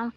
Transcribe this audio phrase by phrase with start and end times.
[0.00, 0.12] 大家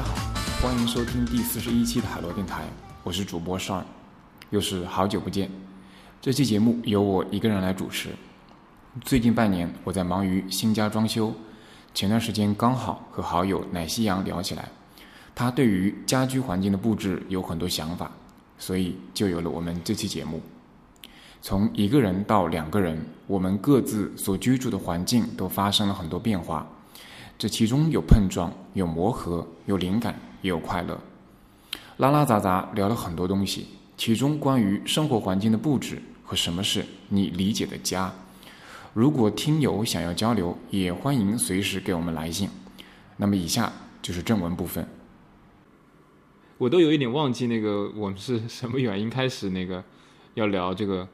[0.00, 0.14] 好，
[0.60, 2.62] 欢迎收听第四十一期的海螺电台，
[3.02, 3.84] 我是主播帅
[4.50, 5.50] 又是好久不见。
[6.20, 8.10] 这期节目由我一个人来主持。
[9.00, 11.34] 最近半年我在忙于新家装修，
[11.94, 14.68] 前段时间刚好和好友奶夕阳聊起来，
[15.34, 18.10] 他对于家居环境的布置有很多想法，
[18.58, 20.40] 所以就有了我们这期节目。
[21.42, 26.66] 从一个人到两个人，我们各自所居住的环境都发生了很多变化。
[27.36, 30.98] 这其中有碰撞，有磨合，有灵感，也有快乐，
[31.96, 33.66] 拉拉杂杂聊了很多东西。
[33.96, 38.12] 其中关于生活环境的布置和什么是你理解的家。
[38.94, 42.50] 如果听友想要交流，也欢迎随时给我们来信。
[43.16, 44.86] 那么以下就是正文部分。
[46.58, 49.82] 我都有一点忘记那个我们是什么原因开始那个
[50.34, 51.08] 要聊这个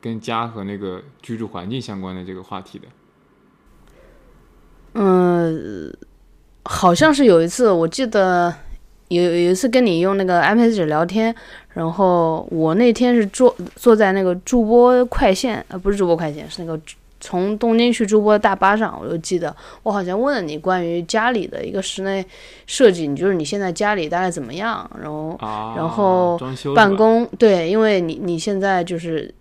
[0.00, 2.86] 跟家和那个居住环境相关的这个话题的。
[4.94, 5.92] 嗯，
[6.64, 8.54] 好像是有一次，我记得
[9.10, 11.34] 有有一次跟你用那个 iPad 纸聊天，
[11.74, 16.80] 然后我那天是坐坐在那个筑波快线，呃，不是筑波快线，是那个
[17.20, 22.24] 从东京去筑波的大巴上，我就记得我好像问了你关于家里的一个室内
[22.66, 26.40] 设计，你就是你现在家里大概怎么样，然后、啊，然后
[26.74, 29.34] 办公对，因为你你现在就是，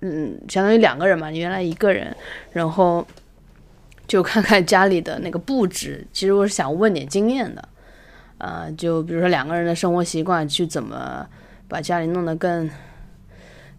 [0.00, 2.16] 嗯，相当于两个人嘛，你原来一个人，
[2.52, 3.04] 然后
[4.06, 6.06] 就看看家里的那个布置。
[6.12, 7.68] 其实我是想问点经验的，
[8.42, 11.24] 呃，就比如说两个人的生活习惯，去怎么
[11.68, 12.68] 把家里弄得更，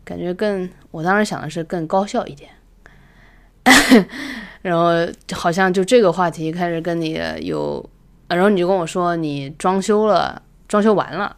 [0.06, 2.50] 感觉更，我当时想的是更高效一点。
[4.64, 4.92] 然后
[5.34, 7.90] 好像就这个话题开始跟你有，
[8.30, 11.36] 呃然后你就跟我说你装修了，装修完了。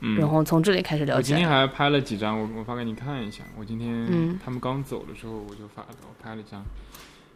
[0.00, 1.18] 嗯，然后从这里开始聊起。
[1.18, 3.44] 我今天还拍了几张，我我发给你看一下。
[3.56, 6.64] 我今天、嗯他们刚走的时候，我就发了，我拍了一张，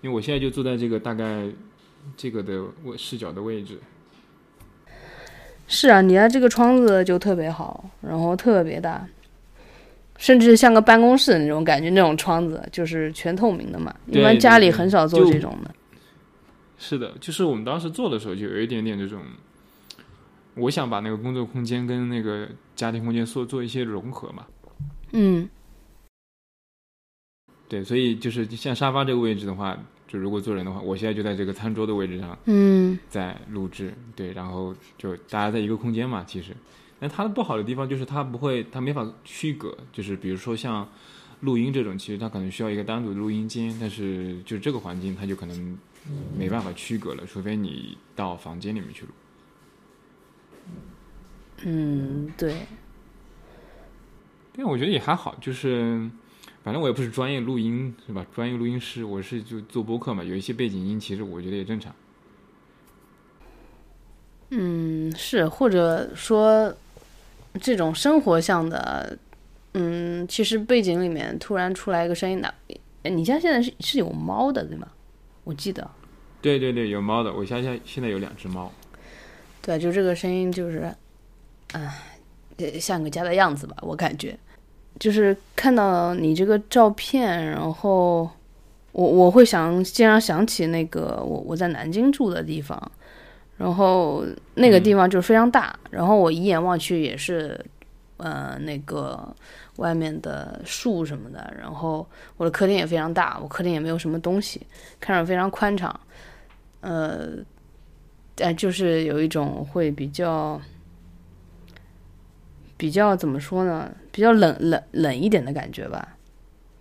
[0.00, 1.44] 因为我现在就坐在这个大概
[2.16, 3.78] 这个的位视角的位置。
[5.66, 9.06] 是啊，你家这个窗子就特别好，然后特别大，
[10.18, 11.88] 甚至像个办公室那种感觉。
[11.90, 15.74] 那种窗子就是全透明的嘛，一般家里很少做这种的。
[16.76, 19.22] 是的，就是我们当时做的时候，就有一点点这种，
[20.54, 24.44] 我想把那个工作空间跟那个家庭空间做做一些融合嘛。
[25.12, 25.48] 嗯
[27.68, 32.98] 对，所以就是像沙发这个位置的话，就如果做人的话，我现在就在这个餐桌的位置上嗯。
[33.08, 36.54] 在录制，对，然后就大家在一个空间嘛，其实，
[37.00, 40.88] 那它的不好的地方就是它不会，它没法区隔，就是比如说像
[41.40, 45.78] 录音这种，其实它可能需要一个单独的录音间，但是就这个环境它就可能
[46.38, 49.12] 没办法区隔了，除非你到房间里面去录。
[51.66, 52.66] 嗯，对，
[54.56, 56.08] 但我觉得也还好，就是
[56.64, 58.26] 反正我也不是专业录音是吧？
[58.34, 61.94] 专业录音师，我是就做播客嘛，有一些背景音，其实我觉得也正常。
[64.48, 66.74] 嗯是，或者说
[67.60, 69.18] 这种生活向的，
[69.74, 72.54] 嗯，其实背景里面突然出来一个声音的，
[73.02, 74.88] 哎你家现在是是有猫的对吗？
[75.44, 75.90] 我记得，
[76.40, 78.72] 对对对，有猫的，我家现在现在有两只猫。
[79.60, 80.94] 对，就这个声音就是，
[81.72, 81.94] 唉，
[82.56, 84.38] 呃像个家的样子吧，我感觉。
[84.98, 88.30] 就是看到你这个照片，然后
[88.92, 92.80] 我我会想经常想起那个我我在南京住的地方，
[93.56, 97.58] 然后那个地方就是非常大，然后我一眼望去也是，
[98.18, 99.34] 呃，那个
[99.76, 104.60] 外面的树什么的，然后我的客厅也非常大，我客厅也没有什么东西，
[105.00, 106.00] 看着非常宽敞，
[106.82, 107.30] 呃，
[108.36, 110.60] 但就是有一种会比较。
[112.76, 113.90] 比较怎么说呢？
[114.10, 116.16] 比较冷冷冷一点的感觉吧。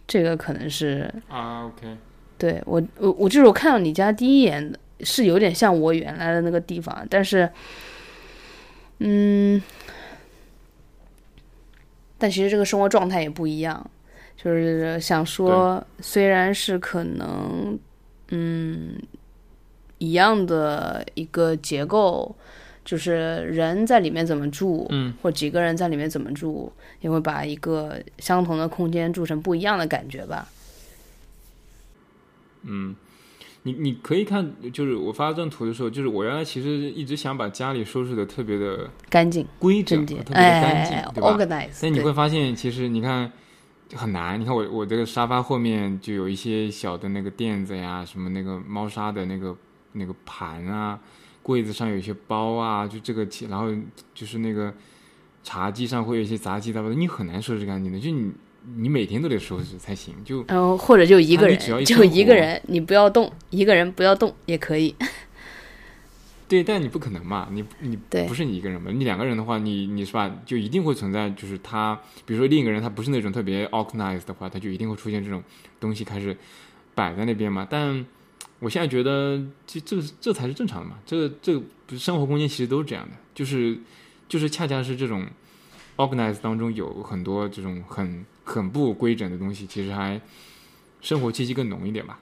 [0.08, 1.98] 这个可能是啊，OK，
[2.38, 7.50] 对我我我就是我看到你家第一眼是有点像我原来的那个地方，但是，
[9.00, 9.62] 嗯，
[12.18, 13.90] 但其实这个生活状态也不一样。
[14.36, 17.80] 就是想说，虽然是可能，
[18.30, 18.98] 嗯，
[20.00, 22.36] 一样的一个结构，
[22.86, 23.14] 就是
[23.46, 26.72] 人在里面怎么住，嗯，或几个人在里面怎么住，
[27.02, 30.48] 也会把一个相同的空间住成不一样的感觉吧。
[32.64, 32.96] 嗯，
[33.64, 41.80] 你你可以看，就是我发这张图的时候，就是我原来其实一直想把家里收拾的特别的干净、规整，特，别的干净，哎对吧？，organize。
[41.82, 43.32] 但你会发现，其实你看，
[43.96, 44.40] 很难。
[44.40, 49.56] 你看我我这个沙发后面就有一些小的那个垫子呀，什么那个猫砂的那个
[49.92, 51.00] 那个盘啊，
[51.44, 53.68] 柜子上有一些包啊，就这个其，然后
[54.16, 54.74] 就是那个
[55.44, 58.32] 茶几上会有一些杂七杂八的，你很难收拾干净的，就你
[58.78, 60.16] 你每天都得收拾才行。
[60.24, 64.96] 就然后或者就一个人就一个人，你不要动，一个人不要动也可以。
[66.46, 67.98] 对，但你不可能嘛，你你
[68.28, 75.42] 不是你一个人嘛，你两个人的话，你你是吧，就一定会存在，就是他，比如说另一个人他不是那种特别 organized 的话，他就一定会出现这种
[75.80, 76.38] 东西开始
[76.94, 77.66] 摆在那边嘛。
[77.68, 78.06] 但
[78.64, 81.62] 我现在觉得这这个这才是正常的嘛，这个这个
[81.98, 83.78] 生活空间其实都是这样的，就是
[84.30, 85.28] 就是恰恰是这种
[85.98, 90.20] organize 当中有很多这种很很不规整的东西，其实还
[91.02, 92.20] 生活气息更浓一点吧。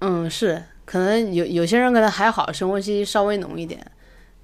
[0.00, 3.84] 嗯，是，可能有有些人可能还好，生活气息稍微浓一点。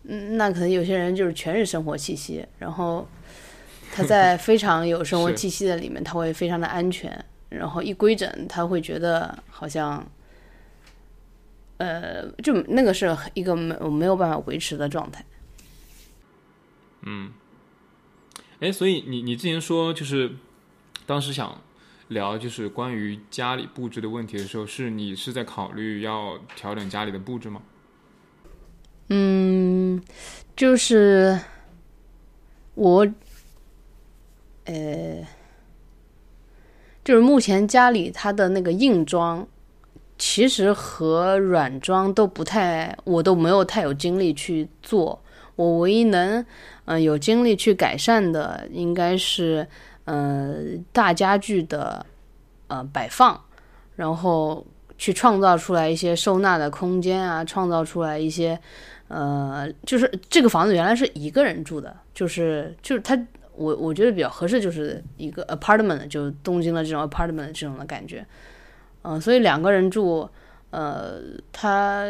[0.04, 3.06] 嗯，那可能有些人就是全是生活气息，然后
[3.92, 10.06] 他在非常有生活 气息的里面，他会非常的安全，然后一规整，他会觉得好像，
[11.78, 15.24] 呃，就那个是一个没没有办法维持的状态。
[17.02, 17.32] 嗯
[18.60, 20.32] 哎，所以你你之前说就是
[21.06, 21.60] 当时想
[22.08, 27.62] 聊就是关于家里布置的问题的时候，是你是在考虑要调整家里的布置吗？
[29.10, 30.02] 嗯，
[30.56, 31.38] 就是
[32.74, 33.06] 我，
[34.64, 35.26] 呃，
[37.04, 39.46] 就是目前家里它的那个硬装，
[40.18, 45.18] 其实和软装都不太，我都没有太有精力去做。
[45.56, 46.44] 我唯一能，
[46.84, 49.66] 嗯、有精力去改善的，应该是，
[50.04, 50.56] 呃，
[50.92, 52.04] 大家具的，
[52.66, 53.40] 呃，摆放，
[53.96, 54.66] 然后
[54.96, 58.58] 去创造出来一些收纳的空间啊，创造出来一些。
[59.08, 63.18] 呃，就是这个房子原来是一个人住的，就是就是他，
[63.54, 68.22] 我我觉得比较合适，就是一个 apartment，就东京的这种 apartment 这种的感觉，
[69.02, 70.28] 嗯、所以两个人住，
[70.70, 71.20] 呃，
[71.52, 72.04] 它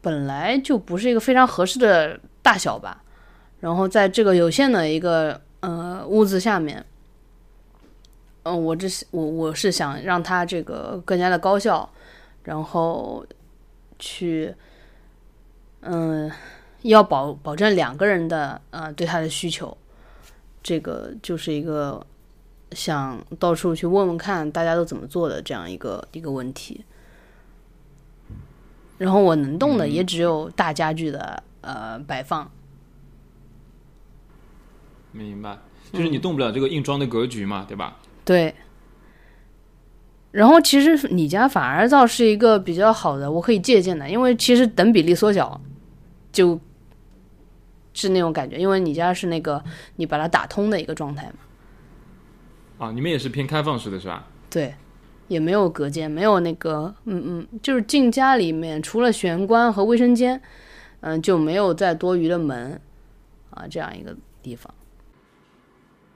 [0.00, 3.02] 本来就不是一个非常合适的大小吧，
[3.60, 6.84] 然后在这个有限的一个呃屋子下面，
[8.42, 11.88] 嗯、我这是我我是想让它这个更加的高效，
[12.44, 13.24] 然后
[13.98, 14.54] 去。
[15.82, 16.30] 嗯，
[16.82, 19.74] 要保保证两个人的呃对他的需求，
[20.62, 22.06] 这个就是一个
[22.72, 26.84] 想到处去问问看大家都怎么做的这样一个一个问题。
[28.98, 32.50] 然后我能动的也只有大家具的、呃摆放，
[35.12, 35.56] 明白，
[35.90, 37.96] 就是你动不了这个硬装的格局嘛，对吧？
[38.24, 38.54] 对。
[40.32, 45.60] 然后其实你家反而倒是一个比较好的，我可以借鉴的，因为其实等比例缩小，
[46.30, 46.60] 就
[47.94, 49.64] 是那种感觉，因为你家是那个
[49.96, 51.38] 你把它打通的一个状态嘛。
[52.80, 54.26] 啊，你们也是偏开放式的是吧？
[54.48, 54.74] 对，
[55.28, 60.40] 也没有隔间，没有那个，嗯嗯，就是进家里面除了玄关和卫生间，
[61.00, 62.80] 嗯，就没有再多余的门
[63.50, 64.74] 啊，这样一个地方。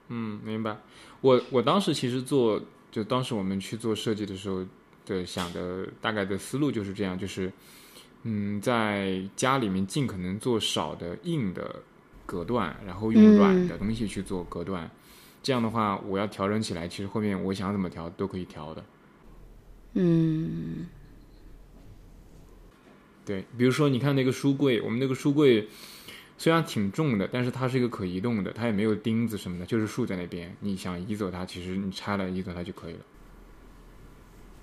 [0.09, 0.75] 嗯，明白。
[1.21, 2.59] 我我当时其实做，
[2.91, 4.65] 就当时我们去做设计的时候
[5.05, 7.53] 的想的大概的思路就是这样，就是
[8.23, 11.75] 嗯，在家里面尽可能做少的硬的
[12.25, 14.89] 隔断，然后用软的东西去做隔断。
[15.45, 18.83] 这样的话，我要调整起来，其实后面我想怎么调都可以调的。
[19.93, 20.87] 嗯
[23.23, 25.67] 对，比如说你看那个书柜，我们那个书柜
[26.35, 30.51] 虽然挺重的，但是它是一个可移动的，它也没有钉子什么的，就是竖在那边。
[30.61, 32.99] 你想移走它，其实你拆了移走它就可以了。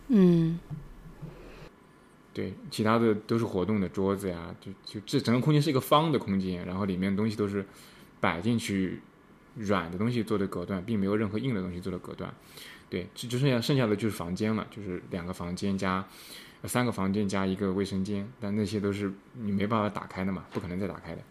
[0.08, 0.58] 嗯
[2.34, 7.64] 对，其他的都是活动的桌子呀，就就这整个空间是一个方的空间，然后里面东西都是
[8.18, 9.00] 摆进去
[9.54, 12.32] 软的东西做的隔断，并没有任何硬的东西做的隔断。
[12.88, 16.04] 对，就就剩下剩下的就是房间了，就是两个房间加
[16.60, 21.22] 呃三个房间加一个卫生间，但那些都是你没办法打开的嘛，不可能再打开的。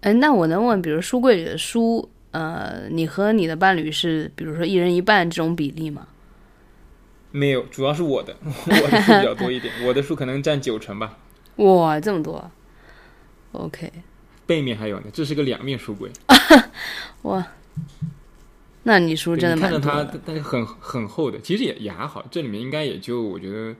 [0.00, 6.08] 哎，那我能问，比如书柜里的书，呃，你和你的伴侣是，比如说一人一半这种比例吗？
[7.32, 11.18] 没有，主要是我的， 我的书比较多一点，我的书可能占九成吧。
[11.56, 12.50] 哇，这么多
[13.52, 13.92] ，OK，
[14.50, 16.10] 背面还有呢，这是个两面书柜，
[17.22, 17.46] 哇，
[18.82, 23.76] 那你书真的看着它但是很很厚的，其实也也还好，这里面应该也就我觉得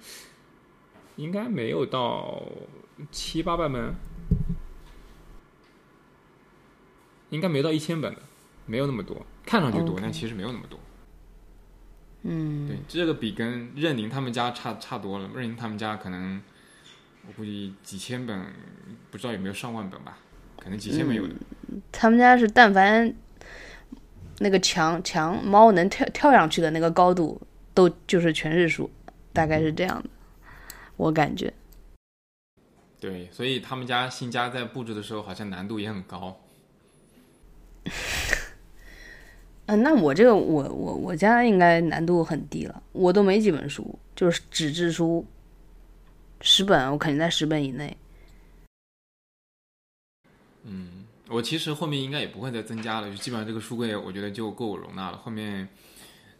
[1.17, 2.41] 应该没有到
[3.11, 3.93] 七八百本，
[7.31, 8.23] 应该没到一千本的，
[8.67, 10.79] 没有那么多，看上去多但其实没有那么多。
[12.23, 16.41] 嗯，对，这个比跟任宁他们家差差多了，任宁他们家可能
[17.27, 18.55] 我估计几千本，
[19.11, 20.19] 不知道有没有上万本吧，
[20.63, 21.35] 可能几千没有的。
[21.91, 23.13] 他们家是但凡
[24.39, 27.41] 那个墙墙猫能跳跳上去的那个高度，
[27.75, 28.91] 都就是全是书，
[29.33, 30.11] 大概是这样的，
[30.97, 31.53] 我感觉。
[32.99, 36.39] 对，所以他们家新家在布置的时候好像难度也很高。
[39.67, 45.25] 嗯， 那我这个我我我家应该难度很低了，我都没几本书，就是纸质书，
[46.43, 47.97] 十本我肯定在十本以内。
[50.65, 55.17] 嗯，我其实后面应该也不会再增加了，就基本上这个书柜我觉得就够我容纳了。
[55.19, 55.69] 后面，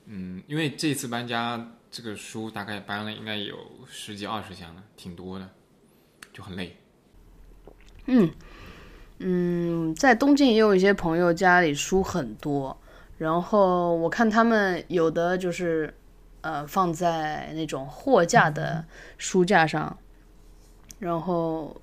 [0.07, 3.57] 嗯，因为这次搬家，这个书大概搬了应该有
[3.89, 5.49] 十几二十箱了，挺多的，
[6.33, 6.77] 就很累。
[8.07, 8.31] 嗯
[9.19, 12.77] 嗯，在东京也有一些朋友家里书很多，
[13.19, 15.93] 然后我看他们有的就是
[16.41, 18.85] 呃放在那种货架的
[19.19, 19.97] 书架上，
[20.99, 21.79] 然后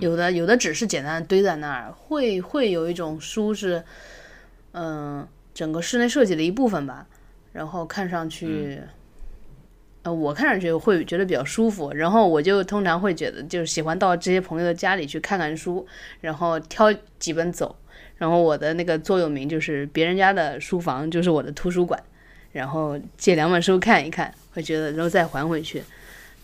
[0.00, 3.82] 有的有的只是简单的堆在那儿，会会有一种书是
[4.72, 7.06] 嗯、整个室内设计的一部分吧，
[7.52, 8.80] 然后看上去。
[10.02, 15.86] 呃，我看上去会觉得比较舒服，然后我就通常会觉得，就是喜欢到这些朋友的家里去看看书，
[16.20, 17.74] 然后挑几本走。
[18.18, 21.98] 然后我的那个座右铭就是别人家的书房就是我的图书馆，
[22.52, 25.82] 然后借两本书看一看，会觉得然后再还回去，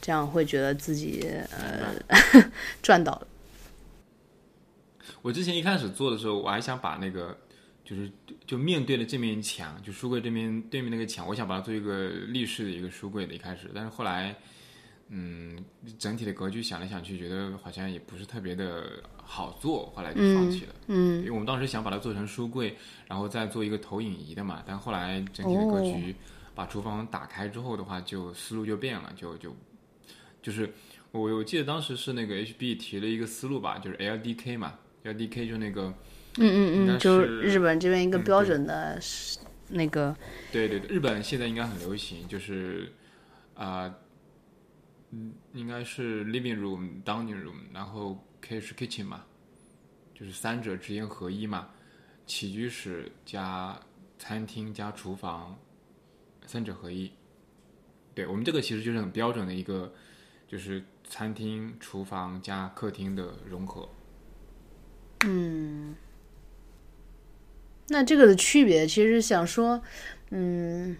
[0.00, 1.92] 这样会觉得自己呃
[2.80, 3.26] 赚到了。
[5.22, 7.36] 我之前一开始做的时候，我还想把那个
[7.84, 8.10] 就是
[8.46, 13.34] 就面对的这面墙，就书柜这面对面那个墙，我想把它做一个立式的一个书柜的。
[13.34, 14.34] 一开始，但是后来，
[15.08, 15.58] 嗯，
[15.98, 20.74] 整体的格局想来想去，觉得好像也不是特别的好做，后来就放弃了。
[20.86, 26.14] 嗯因为我们当时想把它做成书柜，然后再做一个投影仪的嘛，但后来整体的格局
[26.54, 29.54] 把厨房打开之后的话，就思路就变了，就就
[30.40, 30.72] 就是
[31.10, 34.74] 我我记得当时是那个 HB 提了一个思路吧，就是 LDK 嘛
[35.04, 35.92] ，LDK 就那个
[36.38, 39.00] 嗯嗯嗯，就日本这边一个标准的
[39.69, 40.16] 那个
[40.52, 42.92] 对对对，日本现在应该很流行，就是
[43.54, 43.95] 啊，
[45.11, 49.25] 嗯、应该是 living room、dining room，然后 K 是 kitchen 嘛，
[50.14, 51.69] 就是三者之间合一嘛，
[52.26, 53.78] 起居室加
[54.19, 55.59] 餐厅加厨房，
[56.47, 57.11] 三者合一。
[58.12, 59.92] 对我们这个其实就是很标准的一个，
[60.49, 63.88] 就是餐厅、厨房加客厅的融合。
[67.88, 69.82] 那这个的区别，其实想说，
[70.30, 70.96] 嗯，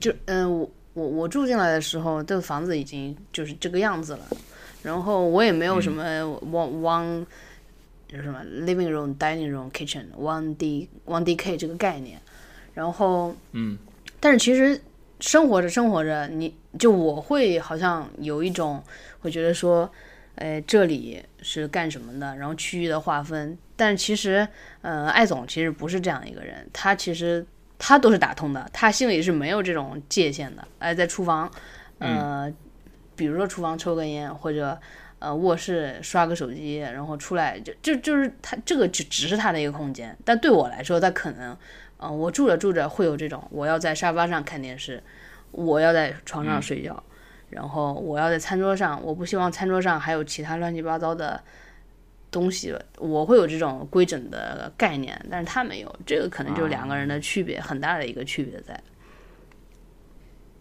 [0.00, 4.26] 就嗯、我我我住进来的时候，这个房子已经就是这个样子了，
[4.82, 6.04] 然后我也没有什么
[6.40, 7.26] one one
[8.08, 12.20] 就是什么 living room、dining room、kitchen one D one D K 这个概念，
[12.72, 13.76] 然后嗯，
[14.20, 14.80] 但是其实
[15.18, 18.80] 生活着生活着，你就我会好像有一种
[19.22, 19.90] 我觉得说，
[20.36, 23.58] 呃，这里是干什么的，然后区域的划分。
[23.74, 24.46] 但其实，
[24.80, 27.44] 呃，艾总其实不是这样一个人，他其实
[27.78, 30.66] 他都是打通的，他心里是没有这种界限的。
[30.78, 31.50] 哎，在厨房，
[31.98, 32.50] 呃，
[33.14, 34.80] 比如说厨房抽根烟，或者
[35.18, 41.56] 呃卧室刷个手机，然后出来就就就是他这个只只是他的一个空间，但对我来说，他可能。
[41.98, 45.02] 嗯、我住着住着会有这种，我要在沙发上看电视，
[45.50, 47.02] 我要在床上睡觉，
[47.50, 51.42] 然后我要在餐桌上，我不希望餐桌上还有其他乱七八糟的
[52.30, 58.78] 东西，我会有这种规整的概念，但是他没有，这个可能就是两个人的区别，很大的一个区别在。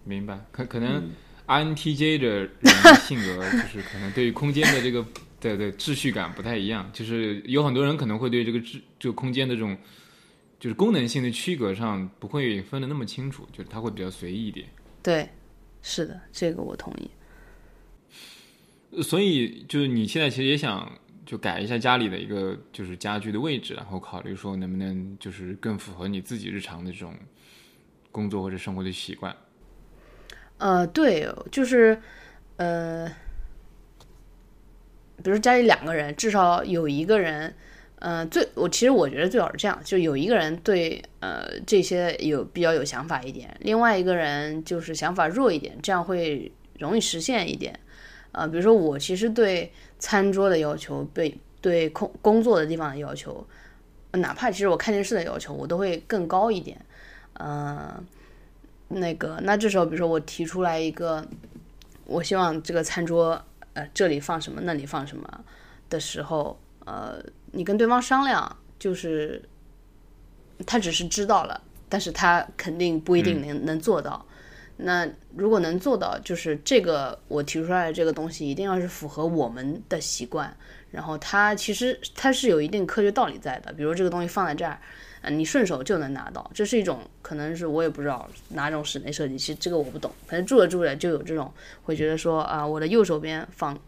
[0.04, 1.12] 明白，可可嗯能
[1.48, 5.04] INTJ 的人的性格就是可能对于空间的这个
[5.40, 9.76] 对对秩序感不太一样，就是有很多人可能会对这个秩就空间的这种
[10.60, 14.68] 就是功能性的区隔上不会分的那么清楚，就是他会比较随意一点。
[15.04, 15.28] 对，
[15.88, 17.12] 是的，这个我同意。
[18.90, 20.92] 呃所以就是你现在其实也想
[21.26, 27.14] 就改一下家里的一个就是家具的位置，然后考虑说能不能就是更符合你自己日常的这种
[28.12, 29.36] 工作或者生活的习惯。
[30.58, 32.02] 呃，对，就是
[32.58, 33.08] 呃，
[35.24, 37.54] 比如家里两个人，至少有一个人，
[38.06, 47.80] 呃，最我其实我觉得最好是这样，就有一个人对呃这些有比较有想法一点，另外一个人就是想法弱一点，这样会容易实现一点。
[48.32, 53.44] 呃，比如说我其实对餐桌的要求，对对工工作的地方的要求，
[54.12, 56.80] 哪怕其实我看电视的要求，我都会更高一点。
[57.34, 58.00] 呃，
[58.90, 61.26] 那个，那这时候比如说我提出来一个，
[62.06, 63.44] 我希望这个餐桌，
[63.74, 65.44] 呃，这里放什么，那里放什么
[65.90, 67.20] 的时候，呃，
[67.56, 69.42] 你跟对方商量，就是
[70.66, 74.24] 他只是知道了，但是他肯定不一定能、能做到。
[74.78, 80.54] 那如果能做到，就是这个我提出来的这个东西一定要是符合我们的习惯，
[80.92, 83.72] 然后它其实它是有一定科学道理在的。
[83.72, 84.78] 比如这个东西放在这儿，
[85.22, 86.52] 呃，你顺手就能拿到。
[86.54, 90.12] 这是一种可能是我也不知道哪种室内设计，其实这个我不懂。
[90.28, 91.50] 反正住着住着就有这种
[91.84, 93.80] 会觉得说啊，我的右手边放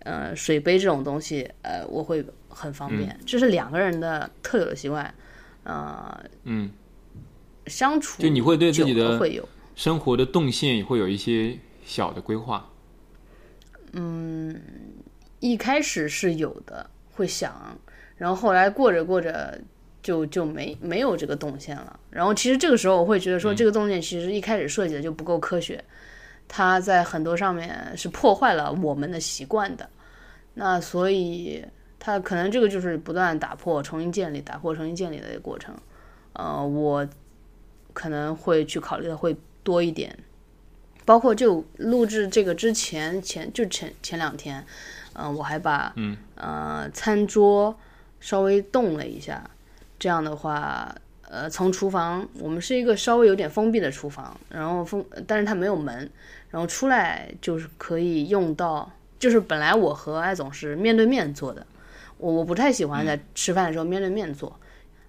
[0.00, 2.26] 呃水杯这种东西，呃，我会
[2.58, 3.18] 很方便。
[3.24, 5.14] 这是两个人的特有的习惯，
[5.62, 6.70] 呃，嗯，
[7.66, 9.48] 相处就你会对自己的会有。
[9.76, 12.68] 生活的动线会有一些小的规划。
[13.92, 14.60] 嗯
[15.40, 17.78] 一开始是有的，会想，
[18.16, 19.56] 然后后来过着过着
[20.02, 21.98] 就就没没有这个动线了。
[22.10, 25.82] 然后其实这个时候我会觉得说，这个动线其实一开始设计的就不够科学，
[26.48, 29.88] 它在很多上面是破坏了我们的习惯的。
[30.54, 31.64] 那所以
[31.98, 35.74] 它可能这个就是不断打破、重新建立、打破、重新建立的一个过程。
[36.32, 37.06] 呃，我
[37.92, 40.16] 可能会去考虑的会多一点，
[41.04, 44.64] 包括就录制这个之前前就前前两天。
[45.20, 47.76] 嗯，我还把嗯呃餐桌
[48.20, 49.42] 稍微动了一下，
[49.98, 56.08] 这样的话，呃，从厨房我们是一个稍微有点封闭的厨房，然后封，但是它没有门，
[56.50, 58.88] 然后出来就是可以用到，
[59.18, 61.66] 就是本来我和艾总是面对面坐的，
[62.18, 64.58] 我我不太喜欢在吃饭的时候面对面坐，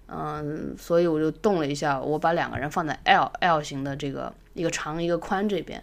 [0.08, 5.82] 嗯，所以我就动了一下，我把两个人放在 L L 型的这个一个长一个宽这边。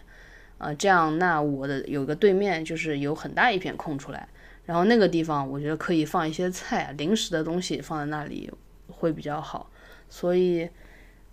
[0.58, 4.28] 啊，这样那我的有个对面就是有很大一片空出来，
[4.66, 8.50] 然后那个地方我觉得可以放一些菜啊、零食的东西放在那里
[8.88, 9.70] 会比较好，
[10.08, 10.68] 所以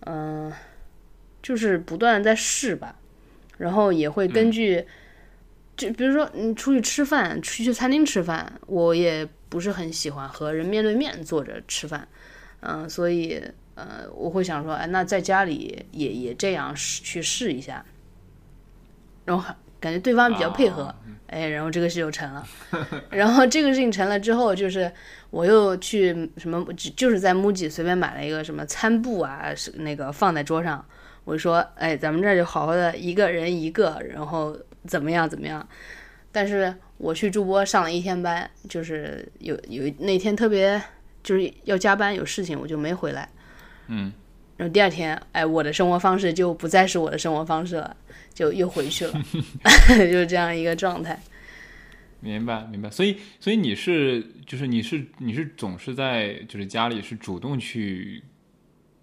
[0.02, 0.52] 嗯、
[1.42, 2.94] 就是不断的在试吧，
[3.58, 4.86] 然后也会根据，
[5.76, 12.06] 就比如说你出去吃饭，出去餐厅吃饭，我也不是很喜欢和人面对面坐着吃饭，
[12.60, 13.42] 嗯、所以
[13.74, 17.82] 呃我会想说，哎，那在家里也也这样试去试一下。
[19.24, 20.94] 然后感觉对方比较配合，
[21.28, 22.46] 哎，然后这个事就成了。
[23.08, 24.92] 然后这个事情成了之后，就是
[25.30, 30.84] 我又去什么，就就是在 MUJI 随便买了一个什么餐布啊，是那个放在桌上。
[31.24, 34.54] 我就说，哎，咱们这儿就好好的一个人一个，然后
[34.86, 35.66] 怎么样怎么样。
[36.36, 40.78] 但是我去助播上了一天班，就是有有那天特别
[41.22, 43.26] 就是要加班有事情，我就没回来。
[43.86, 44.12] 嗯，
[44.58, 47.96] 然后第二天，哎，我的生活方式就不再是我的生活方式了，
[48.34, 49.12] 就又回去了，
[49.88, 51.18] 就是这样一个状态。
[52.20, 52.90] 明白明白。
[52.90, 58.22] 所以所以你是就是你是你是总是在就是家里是主动去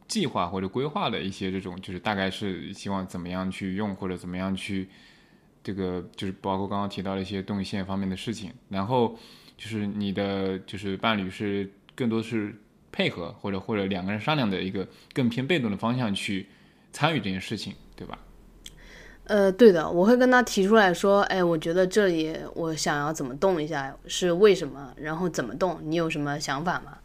[0.07, 4.87] 计划或者规划的一些这种就是大概是希望怎么样去用或者怎么样去
[5.63, 9.17] 这个就是包括刚刚提到的一些动线方面的事情，然后
[9.57, 12.53] 就是你的就是伴侣是更多是
[12.91, 16.47] 配合或者或者两个人商量的一个更偏被动的方向去
[16.91, 18.19] 参与这件事情，对吧？
[19.25, 26.97] 呃，对的，我会跟他提出来说，哎，我觉得这里我想要怎么动一下，是为什么，然后怎么动，你有什么想法吗？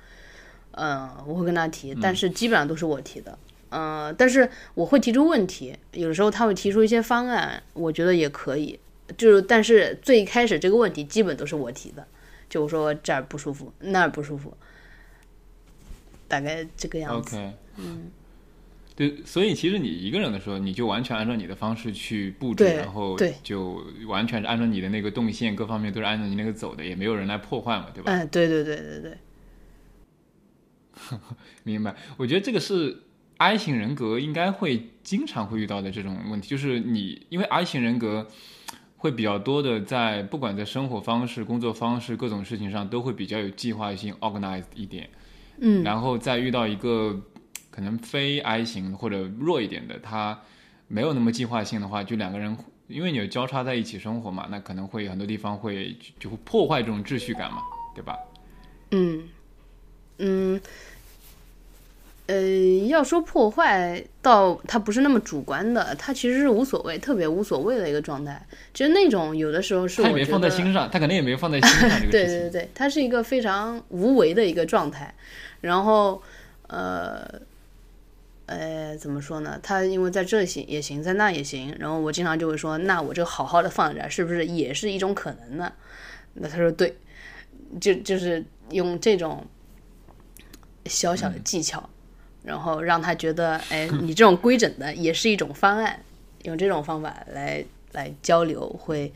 [0.73, 3.31] 嗯、我会跟他提，但是基本上都是我提的。
[3.33, 8.79] 嗯、但是我会提出问题，有的时候他会提出一些方案，我觉得也可以。
[9.17, 12.07] 就是，但是最开始这个问题基本都是我提的，
[12.49, 14.55] 就我说这儿不舒服，那儿不舒服，
[16.29, 17.37] 大概这个样子。
[17.37, 18.11] OK，嗯，
[18.95, 28.13] 对，所以其实你一个人的时候，你就完全按照你的方式去布置，然后就完全是按照你的那个动线，各方面都是按照你那个走的，也没有人来破坏嘛，对吧？
[28.13, 29.19] 嗯，对对对对对，
[31.65, 31.97] 明白。
[32.19, 33.05] 我觉得这个是
[33.39, 38.27] I 型人格应该会经常会遇到的这种问题，就是你因为 I 型人格
[38.97, 45.09] 会比较多的在不管在生活方式、工作方式各种事情上都会比较有计划性、organized 一点。
[45.61, 47.21] 嗯，然后再遇到一个
[47.71, 50.41] 可能非 I 型或者弱一点的，他
[50.87, 52.57] 没有那么计划性的话，就两个人
[52.89, 57.59] 因为你有交叉在一起生活嘛，那可能会很多地方会就就会破坏这种秩序感嘛，
[57.95, 58.17] 对吧？
[58.93, 59.29] 嗯，
[60.19, 60.61] 嗯，
[62.29, 68.47] 呃，要说破坏，倒它不是那么主观的，它其实是无所谓，特别无所谓的一个状态。
[68.75, 72.27] 其实那种有的时候是他也没我，放在心上，他肯定也没有放在 心上这个对。
[72.27, 75.15] 对对，它是一个非常无为的一个状态。
[75.63, 76.23] 然后，
[76.67, 77.27] 呃，
[78.45, 79.59] 呃，怎么说呢？
[79.63, 81.75] 他因为在这行也行，在那也行。
[81.81, 85.73] 然后我经常就会说，那我这个好好的放着，是不是也是一种可能呢？
[86.35, 86.95] 那他说对，
[87.81, 89.47] 就就是用这种
[90.85, 91.89] 小小的技巧，
[92.45, 96.01] 然后让他觉得，哎，你这种规整的也是一种方案，
[96.45, 99.13] 用这种方法来来交流，会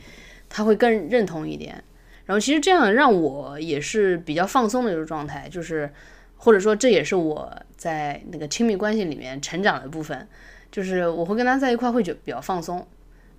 [0.49, 1.83] 他会更认同一点。
[2.25, 5.91] 然后其实这样让我也是比较放松的一种状态，就是
[6.37, 10.27] 或者说这也是我在那个亲密关系里面成长的部分，
[10.71, 12.85] 就是我会跟他在一块会觉比较放松。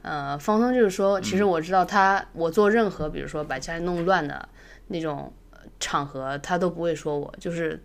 [0.03, 4.47] 呃，放松就是说，其实我知道他，我做任何比如说把家里弄乱的
[4.89, 7.83] 那种呃场合，他都不会说我，就是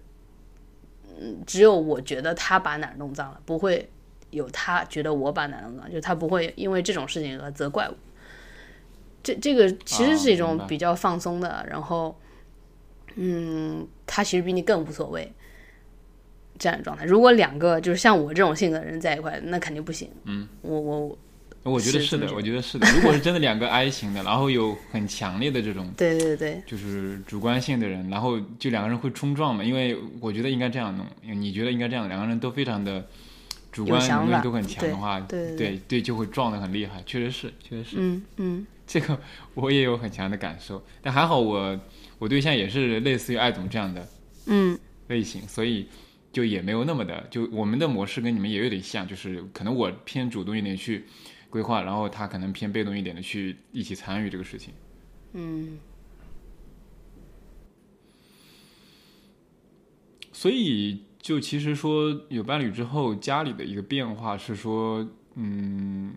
[1.20, 3.90] 嗯只有我觉得他把哪儿弄脏了，不会
[4.32, 7.96] 有他觉得我把哪儿弄脏，就他不会因为这种事情而责怪我。
[9.22, 12.18] 这这个其实是一种比较放松的，然后，
[13.16, 15.30] 嗯，他其实比你更无所谓
[16.58, 17.04] 这样的状态。
[17.04, 20.10] 如果两个就是像我这种性格的人在一块，那肯定不行。
[20.24, 21.18] 嗯，我我
[21.64, 22.88] 我觉得是的，我觉得是的。
[22.96, 29.64] 如果是真的两个 I 型的，然后有很强烈的这种对对对就是主观性的人，然后就两个人会冲撞嘛。
[29.64, 31.06] 因为我觉得应该这样弄，
[31.40, 33.06] 你觉得应该这样，两个人都非常的
[33.72, 37.04] 主观能力都很强的话，对对对对就会撞得很厉害。
[37.06, 37.96] 确实是，确实是。
[38.00, 39.20] 嗯嗯这个
[39.54, 41.80] 我也有很强的感受，但还好我
[42.18, 44.08] 我对象也是类似于艾总这样的
[44.48, 45.88] 嗯类型，所以
[46.34, 51.06] 就也没有那么的，就我们的模式跟你们也有点像，就是可能我偏主动一点去
[51.50, 54.74] 规划，然后他可能偏被动一点的去一起参与这个事情。
[55.34, 55.78] 嗯
[60.32, 66.14] 所以就其实说有伴侣之后，家里的一个变化是说，嗯，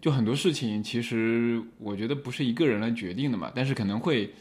[0.00, 4.32] 就很多事情其实我觉得不是一个人来决定的嘛，但是可能会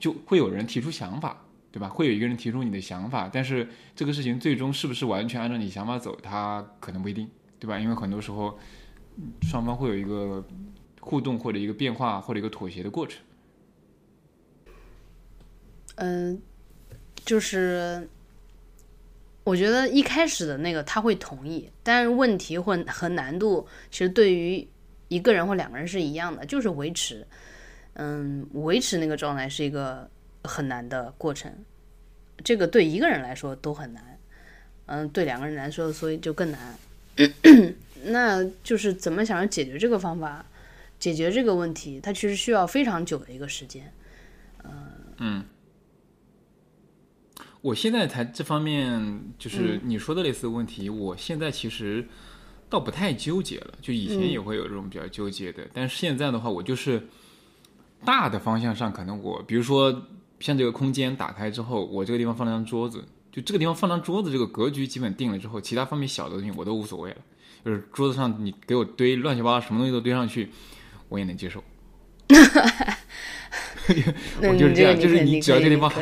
[0.00, 1.88] 就会有人提出想法，对吧？
[1.88, 7.28] 会有一个人提出你的想法，但是这个事情最终是不是完全按照你想法走，他可能不一定，
[7.60, 7.78] 对吧？
[7.78, 8.58] 因为很多时候
[9.42, 10.44] 双方会有一个
[11.00, 13.20] 互动或者一个变化或者一个妥协的过程。
[15.96, 16.40] 嗯，
[17.24, 18.08] 就是
[19.42, 24.66] 我觉得一开始的那个他会同意，但是问题或和难度其实对于
[25.08, 27.26] 一个人或两个人是一样的，就是维持，
[27.94, 30.08] 嗯，维持那个状态是一个
[30.44, 31.52] 很难的过程，
[32.44, 34.18] 这个对一个人来说都很难，
[34.86, 36.78] 嗯，对两个人来说，所以就更难。
[38.04, 40.44] 那就是怎么想要解决这个方法，
[40.98, 43.92] 解决这个问题，它其实需要非常久的一个时间。
[45.20, 45.44] 嗯
[47.60, 52.06] 我现在才这方面，嗯就是你说的类似的问题，我现在其实
[52.70, 53.74] 倒不太纠结了。
[53.82, 57.08] 就以嗯前也会有这种比较纠结的，但是现在的话，我就是
[58.04, 60.06] 大的方向上，可能我比如说
[60.38, 67.16] 像这个空间打开之后，我这个地方放张桌子，就这个地方放张桌子，这个格局基本定了之后，其他方面小的东西我都无所谓了。
[67.68, 70.48] 就是桌子上你给我堆乱七八糟什么东西都堆上去，
[71.10, 71.62] 我也能接受。
[74.40, 75.92] 那我就是这样就是你只要这个地方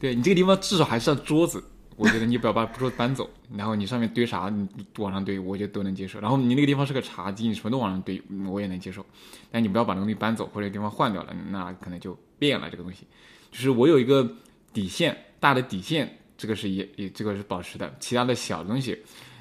[0.00, 1.62] 对你这个地方至少还是要桌子，
[1.94, 4.66] 我觉得你不要把桌子搬走，然后你上面堆啥你
[4.96, 6.18] 往上堆，我觉得都能接受。
[6.18, 9.06] 然后你那个地方是个茶几，你什么都往上堆，嗯我也能接受。
[9.52, 13.06] 但你不要把那个东西搬走或者地方换掉了，那可能就变了这个东西。
[13.52, 14.28] 就是我有一个
[14.72, 18.98] 底线，大的底线，这个是也也这个是保持的，其他的小的东西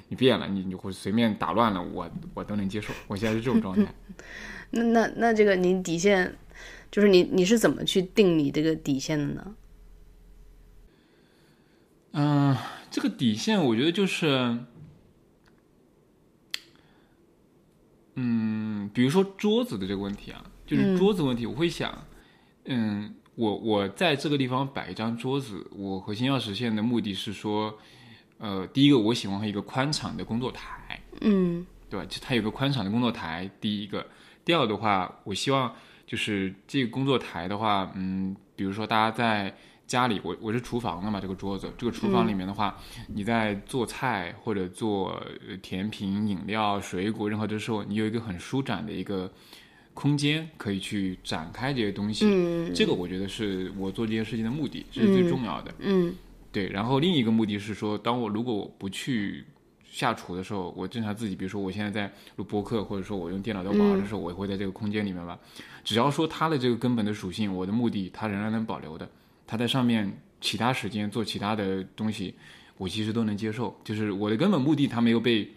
[0.09, 2.93] 你变了，你你会随便打乱了，我我都能接受。
[3.07, 3.93] 我现在是这种状态。
[4.71, 6.35] 那那那这个你底线，
[6.91, 9.55] 就是你你是怎么去定你这个底线的呢？
[12.11, 12.55] 嗯，
[12.89, 14.57] 这个底线我觉得就是，
[18.15, 22.05] 嗯，比如说桌子的这个问题啊，就是桌子问题，我会想，
[22.65, 27.77] 嗯，我我在这个地方摆一张桌子，我核心要实现的目的是说，
[28.39, 32.05] 呃，第一个我喜欢一个宽敞的工作台，嗯对吧？
[32.09, 34.05] 就它有个宽敞的工作台，第一个。
[34.43, 35.73] 第二个的话，我希望
[36.05, 39.53] 就是这个工作台的话，嗯，比如说大家在
[39.85, 49.29] 家里，我我是厨房的嘛，这个桌子，这个厨房里面的话，你在做菜或者做呃甜品、饮料、水果，任何的时候，你有一个很舒展的一个
[49.93, 52.25] 空间，可以去展开这些东西。
[52.25, 55.73] 嗯这个我觉得是我做这件事情的目的，这是最重要的。
[55.79, 56.15] 嗯
[56.57, 59.45] 对，然后另一个目的是说，当我如果我不去
[59.83, 65.37] 下厨的时候，我正常自己，比如说我现在在录播客，或者说我用电脑在玩的时候，我也会在这个空间里面吧。
[65.83, 69.07] 只要说它的这个根本的属性，我的目的它仍然能保留的，
[69.45, 72.33] 它在上面其他时间做其他的东西，
[72.79, 73.79] 我其实都能接受。
[73.83, 75.47] 就是我的根本目的，它没有被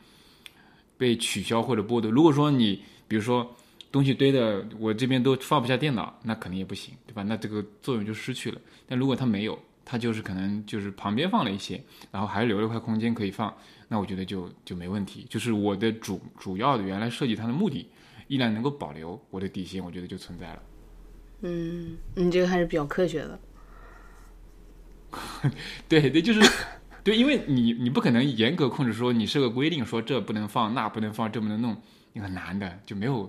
[0.98, 2.10] 被取消或者剥夺。
[2.10, 3.56] 如果说你比如说
[3.90, 7.22] 东西堆的我这边都放不下电脑，那肯定也不行，对吧？
[7.22, 8.60] 那这个作用就失去了。
[8.86, 9.58] 但如果它没有，
[9.90, 13.52] 它就是可能就是旁边放了一些，然后还留了一块空间可以放，
[13.88, 15.26] 那我觉得就就没问题。
[15.28, 17.90] 就是我的主主要的原来设计它的目的
[18.28, 20.62] 依然能够保留，我的底线我觉得就存在了。
[21.40, 23.40] 嗯，你这个还是比较科学的。
[25.88, 26.40] 对对，就是
[27.02, 31.76] 对，因为你你不可能严格控制说你设个规定说这不能放那不能放这不能弄，
[32.12, 33.28] 你很难的，就没有，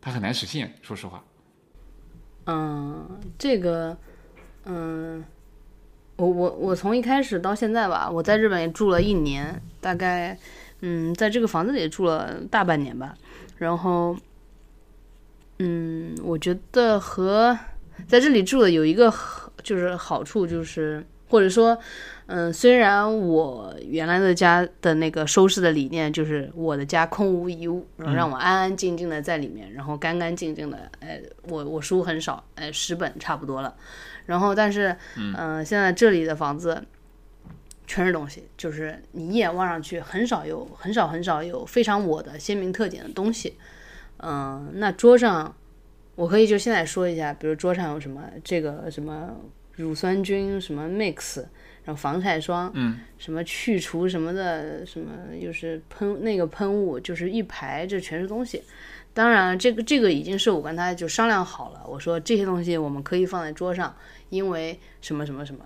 [0.00, 0.74] 它很难实现。
[0.82, 1.22] 说实话，
[2.46, 3.96] 嗯，这个，
[4.64, 5.24] 嗯，
[6.16, 10.38] 我我我从一开始到现在吧，我在日本也住了一年，大概，
[10.80, 13.14] 嗯，在这个房子里住了大半年吧。
[13.56, 14.16] 然后，
[15.58, 17.58] 嗯，我觉得和
[18.06, 19.12] 在这里住的有一个
[19.62, 21.76] 就是好处就是或者说，
[22.26, 33.74] 嗯，虽然我原来的家的那个收拾的理念就是我的家空无一物，然后让我安安静静的在里面，然后干干净净的，哎，我我书很少，哎，十本差不多了。
[34.26, 36.84] 然后，但是，嗯、现在这里的房子
[37.86, 43.56] 全是东西，就是你一眼望上去很少有很少很少有非常我的鲜明特点的东西。
[44.18, 45.54] 嗯、那桌上
[46.14, 49.34] 我可以就现在说一下，比如桌上有什么这个什么
[49.74, 51.40] 乳酸菌什么 mix，
[51.84, 58.62] 然后防晒霜，嗯，什么去除什么的，什么就是喷那个喷雾，就是一排，这全是东西。
[59.14, 63.94] 当然，这个这个已经是我跟他就商量好了，我说这些东西我们可以放在桌上，
[64.30, 65.64] 因为什么什么什么。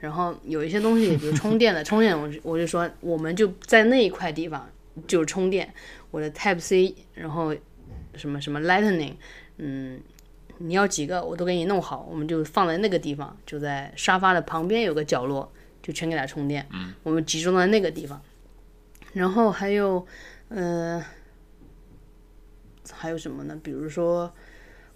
[0.00, 4.68] 然后有一些东西，比如充电的，充电我就我就说我们就在那一块地方
[5.06, 5.72] 就是充电，
[6.10, 7.54] 我的 Type C，然后
[8.14, 9.14] 什么什么 Lightning，
[9.58, 10.00] 嗯，
[10.58, 15.50] 你要几个我都给你弄好，我们就放在那个地方，就在沙发的旁边有个角落，
[15.82, 16.66] 就全给它充电。
[16.72, 18.20] 嗯，我们集中在那个地方。
[19.12, 20.04] 然后还有，
[20.48, 21.04] 呃，
[22.90, 23.58] 还有什么呢？
[23.62, 24.32] 比如说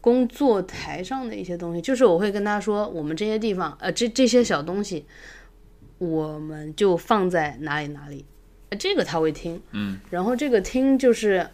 [0.01, 5.07] 工作台上的一些东西，就是我会跟他说，我们这些地方，呃，这这些小东西，
[5.99, 8.25] 我们就放在哪里哪里，
[8.71, 9.63] 呃这个他会听。
[9.73, 11.49] 嗯，然后这个听就是，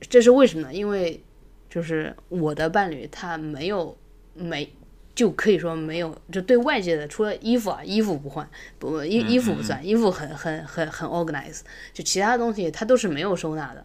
[0.00, 0.74] 这是为什么呢？
[0.74, 1.22] 因为
[1.68, 3.96] 就是我的伴侣他没有
[4.34, 4.72] 没。
[5.14, 13.84] 就可以说没有，就对外界的，除了衣服啊，衣服不换，不衣衣服不算，衣服很很很很 organize，就其他东西他都是没有收纳的。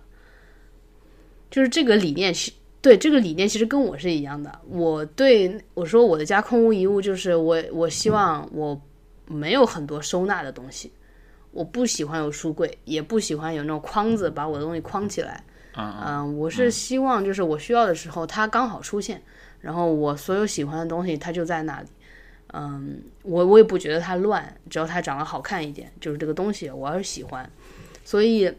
[1.54, 4.60] 就是这个理念是对这个理念其实跟我是一样的。
[4.68, 8.82] 我对我说我的家空无一物，就是我我希望我
[9.28, 10.92] 没有很多收纳的东西，
[11.52, 15.44] 我不喜欢有书柜，也不喜欢有那种框子把我的东西框起来。
[15.76, 19.22] 嗯嗯、我是希望就是我需要的时候它刚好出现，
[19.62, 21.88] 然后我所有喜欢的东西它就在那里。
[22.56, 27.48] 嗯，我我也不觉得它乱，只要它长得好看一点，就是这个东西我要是喜欢，
[28.04, 28.52] 所以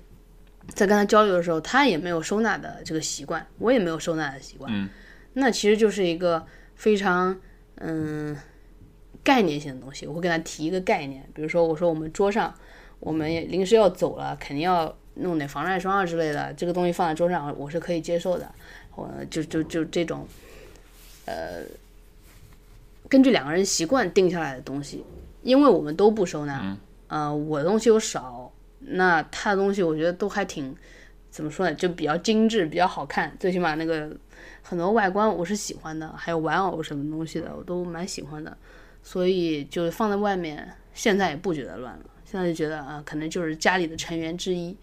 [0.68, 4.72] 在跟他交流的时候，他也没有收纳的这个习惯，我也没有收纳的习惯。
[4.72, 4.88] 嗯，
[5.34, 7.38] 那其实就是一个非常
[7.76, 8.36] 嗯
[9.22, 10.06] 概念性的东西。
[10.06, 12.54] 我会跟他提一个概念，比如说我说我们桌上
[13.00, 18.50] 我们也临时要走了，肯定要弄点防晒霜啊之类的，这个东西放在桌上我是可以接受的。
[18.96, 20.26] 我就就就这种
[21.24, 21.62] 呃
[23.08, 25.04] 根据两个人习惯定下来的东西，
[25.42, 26.76] 因为我们都不收纳，
[27.08, 28.52] 呃，我的东西又少，
[28.86, 30.74] 那他的东西我觉得都还挺
[31.30, 34.16] 怎么说呢，就比较精致，比较好看，最起码那个
[34.62, 38.56] 很多外观我是喜欢的，还有玩偶什么东西的我都蛮喜欢的，
[39.02, 44.76] 所以就放在外面，现在也不觉得乱了，现在就觉得啊、可能就是家里的成员之一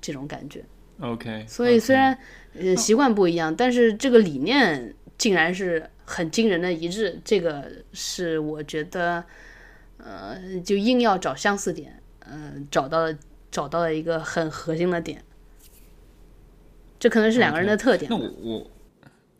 [0.00, 0.64] 这种感觉。
[1.00, 1.44] ，OK。
[1.46, 2.16] 所以虽然
[2.54, 9.24] 呃习惯不一样，但是这个理念竟然是很惊人的一致，这个是我觉得，
[9.98, 13.16] 呃，就硬要找相似点，嗯、找到了
[13.52, 15.22] 找到了一个很核心的点，
[16.98, 18.16] 这可能是两个人的特点那。
[18.16, 18.70] 我我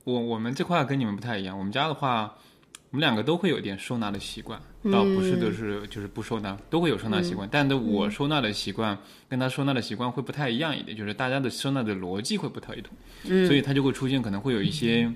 [0.04, 2.36] 我我们这块跟你们不太一样，我们家的话，
[2.90, 4.60] 我们两个都会有点收纳的习惯，
[4.92, 7.48] 倒不是都是就是不收纳，都会有收纳习惯。
[7.50, 8.98] 但的我收纳的习惯
[9.30, 12.94] 跟他收纳的习惯会不太一样一点，就是大家的收纳的逻辑会不太一同，
[13.46, 15.10] 所以他就会出现可能会有一些，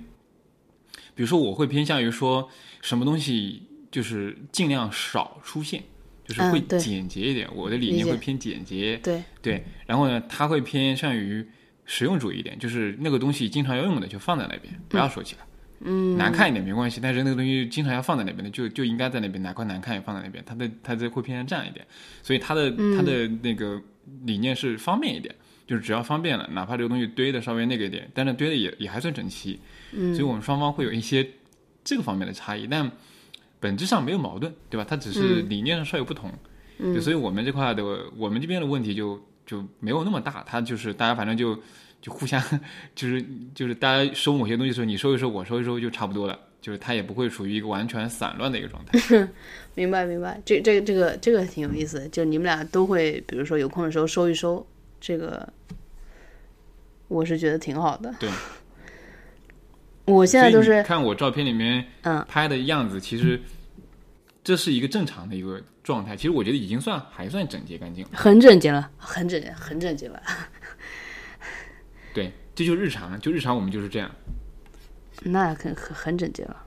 [1.15, 2.49] 比如说我会偏向于说
[2.81, 5.83] 什么东西就是尽量少出现。
[6.27, 11.47] 就是会简洁一点，我的理念会偏简洁，对，对，然后呢，他会偏向于
[11.85, 15.43] 实用主义一点，就是那个东西经常要用的就放在那边，不要收起来。
[15.81, 20.43] 嗯，难看一点没关系，但是那个东西经常要放在那边的，就就应该在那边，哪块难看也放在那边。
[20.47, 21.87] 他的他这会偏向这样一点，
[22.23, 23.79] 所以他的、他的那个
[24.25, 25.35] 理念是方便一点，
[25.67, 29.61] 就是只要方便了，哪怕这个东西堆的稍微那个一点，但是堆的也也还算整齐。
[29.93, 31.29] 嗯，所以我们双方会有一些
[31.85, 32.91] 这个方面的差异，但
[33.67, 34.87] 本质上没有矛盾，对吧？
[34.89, 36.31] 它只是理念上稍有不同。
[36.79, 37.83] 嗯，所以我们这块的
[38.17, 41.59] 我们这边的问题就就没有那么大，它就是大家反正就
[42.01, 42.41] 就互相
[42.95, 43.25] 就是
[43.55, 49.29] 就是大家收某些东西的时候，你收一收，我收一收就差不多了，就是它也不会属于一个完全散乱的一个状态。
[49.75, 54.67] 明白明白，这这这个这个挺有意思的，就你们俩都会，比如说有空的时候收一收，
[55.01, 55.49] 这个
[57.09, 58.15] 我是觉得挺好的。
[58.21, 58.31] 对，
[60.05, 63.41] 我现在都是看我照片里面嗯拍的样子，其实
[64.47, 66.17] 这是一个正常的一个状态。
[66.17, 68.11] 其实我觉得已经算还算整洁干净了。
[68.15, 70.23] 很整洁了，很整洁很整洁了。
[72.15, 74.09] 对，这就日常，就日常我们就是这样。
[75.25, 76.65] 那很很很整洁了。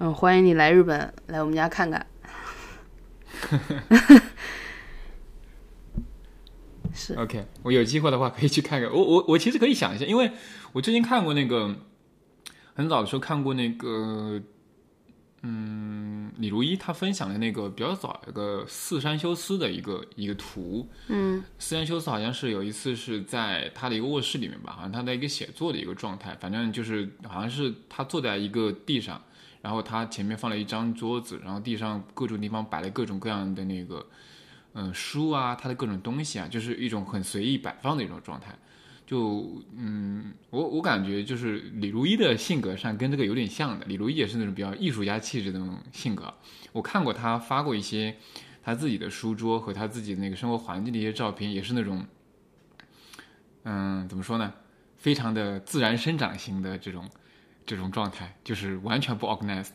[0.00, 2.04] 嗯，欢迎你来日本，来我们家看看。
[6.92, 8.90] 是 OK，我有机会的话可以去看看。
[8.90, 10.32] 我我我其实可以想一下，因为
[10.72, 11.76] 我之前看过那个
[12.74, 14.42] 很早的时候看过那个，
[15.42, 29.22] 嗯，李如一他分享的那个比较早一个四山修斯的一个一个图，嗯四山修斯好像是有一次是在他的一个卧室里面吧，好像他的一个写作的一个状态，反正就是好像是他坐在一个地上，
[29.62, 34.06] 然后他前面放了一张桌子，然后地上各种地方摆了各种各样的那个，
[34.74, 38.58] 嗯、书啊，他的各种东西啊，就是一种很随意摆放的一种状态。
[39.10, 46.32] 就嗯，我我感觉就是李如一的性格上跟这个有点像的，李如一也是那种比较艺术家气质的那种性格。
[46.70, 48.14] 我看过他发过一些
[48.62, 52.04] 他自己的书桌和他自己的那个生活环境的一些照片，也是那种，
[53.64, 54.54] 嗯，怎么说呢，
[54.96, 57.04] 非常的自然生长型的这种
[57.66, 59.70] 这种状态，就是完全不 organized。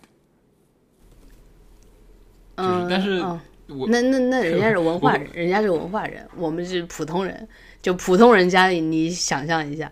[2.55, 7.45] 就是嗯，但是嗯我那那那人家是文化人，人家是文化人，我们是普通人。
[7.85, 9.91] 就普通人家里，你想象一下，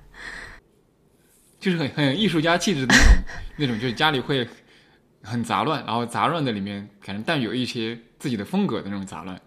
[1.59, 3.13] 就是很很有艺术家气质的那种
[3.55, 4.47] 那种，就是家里会
[5.21, 9.39] 很杂乱，然后杂乱的里面可能带有一些自己的风格的那种杂乱。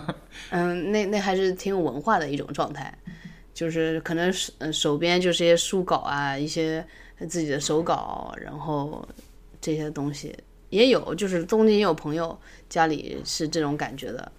[0.50, 2.94] 嗯，那那还是挺有文化的一种状态，
[3.54, 6.86] 就是可能是嗯手边就是一些书稿啊，一些
[7.30, 9.08] 自己的手稿，然后
[9.58, 10.36] 这些东西
[10.68, 14.30] 也有，就是东京也有朋友家里是这种感觉的。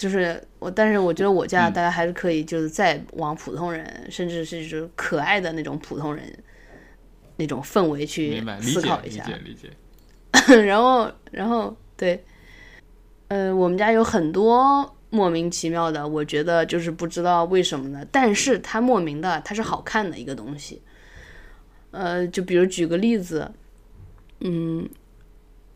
[0.00, 6.24] 就是我，但是我觉得我家大家还是可以，就是再往普通人，甚至是就是可爱的那种普通人
[7.36, 9.22] 那种氛围去明白，理解理思考一下。
[9.24, 9.68] 解理解。
[10.64, 12.24] 然后，然后对，
[13.28, 20.80] 呃，我们家有很多莫名其妙的，我觉得就是不知道为什么呢，但是它莫名的，它是好看的一个东西。
[21.90, 23.52] 呃，就比如举个例子，
[24.40, 24.88] 嗯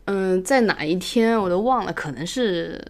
[0.05, 2.83] 嗯，在哪一天我都忘了，可能是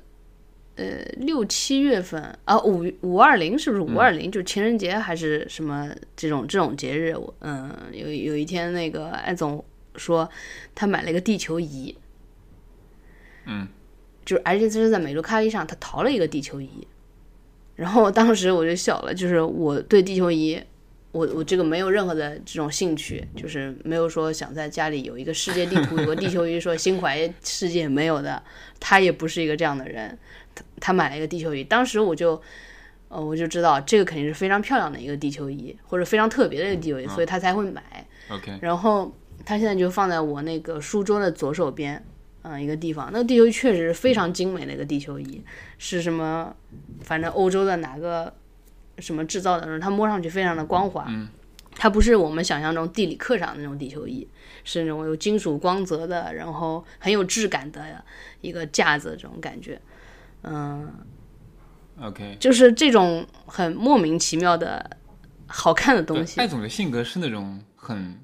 [0.76, 4.30] 呃六七月份啊，五五二零是不是五二零？
[4.30, 7.16] 就情人节还是什么这种这种节日？
[7.16, 9.64] 我嗯，有有一天那个艾总
[9.96, 10.30] 说
[10.74, 11.96] 他买了一个地球仪，
[13.46, 13.68] 嗯，
[14.26, 16.86] 就是而且这是在美洲咖啡上，他淘了一个地球仪，
[17.78, 20.62] 然后当时我就笑了，就是我对地球仪，
[21.14, 28.44] 我我这个没有任何的这种兴趣，就是没有说想在家里有一个世界地图，有个地球仪，说心怀世界没有的，
[28.82, 30.18] 他也不是一个这样的人，
[30.56, 32.42] 他他买了一个地球仪，当时我就。
[33.08, 37.82] 呃，我就知道这个肯定是非常漂亮的一个地球仪，或者非常特别的一个地球仪，所以他才会买。
[38.30, 39.14] OK，然后
[39.46, 42.04] 他现在就放在我那个书桌的左手边，
[42.42, 43.12] 嗯、一个地方。
[43.14, 45.42] 那个地球仪确实是非常精美的一个地球仪，
[45.78, 46.54] 是什么？
[47.04, 48.34] 反正欧洲的哪个
[48.98, 51.06] 什么制造的，它摸上去非常的光滑。
[51.08, 51.30] 嗯
[51.78, 54.28] 它不是我们想象中地理课上的那种地球仪，
[54.64, 57.82] 是那种有金属光泽的，然后很有质感的
[58.42, 59.80] 一个架子，这种感觉。
[60.48, 60.94] 嗯
[62.02, 64.98] ，OK，就是这种很莫名其妙的
[65.48, 66.40] 好看的东西。
[66.40, 68.20] 艾总的性格是那种很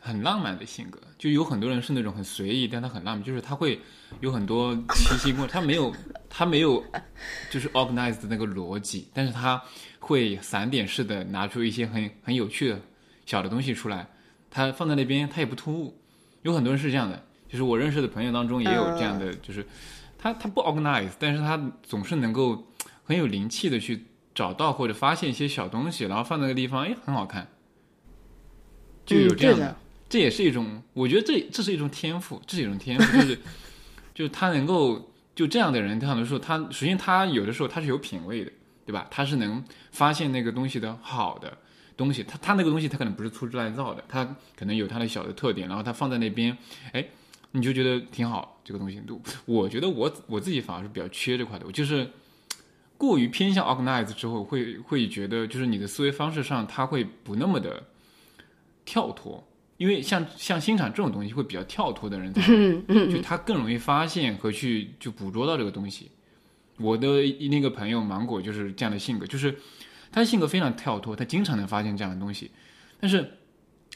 [0.00, 3.80] 很浪漫的性格，就有很多人是那种很随意，但他很浪漫，就是他会
[4.20, 5.94] 有很多奇奇怪，他没有
[6.28, 6.84] 他没有
[7.50, 9.62] 就是 organized 的那个逻辑，但是他
[9.98, 12.80] 会散点式的拿出一些很很有趣的
[13.26, 14.06] 小的东西出来，
[14.50, 15.94] 他放在那边他也不突兀，
[16.42, 19.66] 有很多人是这样的，就是我认识的朋友当中也有这样的，就是
[20.18, 22.66] 他他不 organize，但是他总是能够
[23.04, 24.04] 很有灵气的去
[24.34, 27.46] 找到或者发现一些小东西，然后放那个地方，哎，很好看，
[29.06, 29.76] 就有嗯这样的，
[30.08, 33.38] 这也是一种，我觉得这这是一种天赋，这是一种天赋，就是
[34.14, 38.52] 就是他能够就这样的人，他很多时候他首先他有的时候他是有品味的，
[38.84, 39.06] 对吧？
[39.10, 41.56] 他是能发现那个东西的好的
[41.96, 44.24] 东西，他他那个东西他可能不是粗制滥造的，他
[44.56, 46.56] 可能有他的小的特点，然后他放在那边，
[46.92, 47.04] 哎，
[47.52, 49.02] 你就觉得挺好，这个东西。
[49.44, 52.08] 我觉得我我自己反而是比较缺这块的，我就是
[52.96, 57.82] 过于偏向 organize 之后，会会觉得就是你的思维方式上，它会不那么的
[58.84, 59.44] 跳脱。
[59.76, 62.42] 因为像像欣赏这种东西会比较跳脱的人才，
[63.08, 66.10] 就他更容易发现和去就捕捉到这个东西。
[66.78, 67.06] 我的
[67.48, 69.56] 那个朋友芒果就是这样的性格，就是
[70.10, 72.50] 他的性格非常跳脱，他经常能发现这样的东西。
[72.98, 73.34] 但是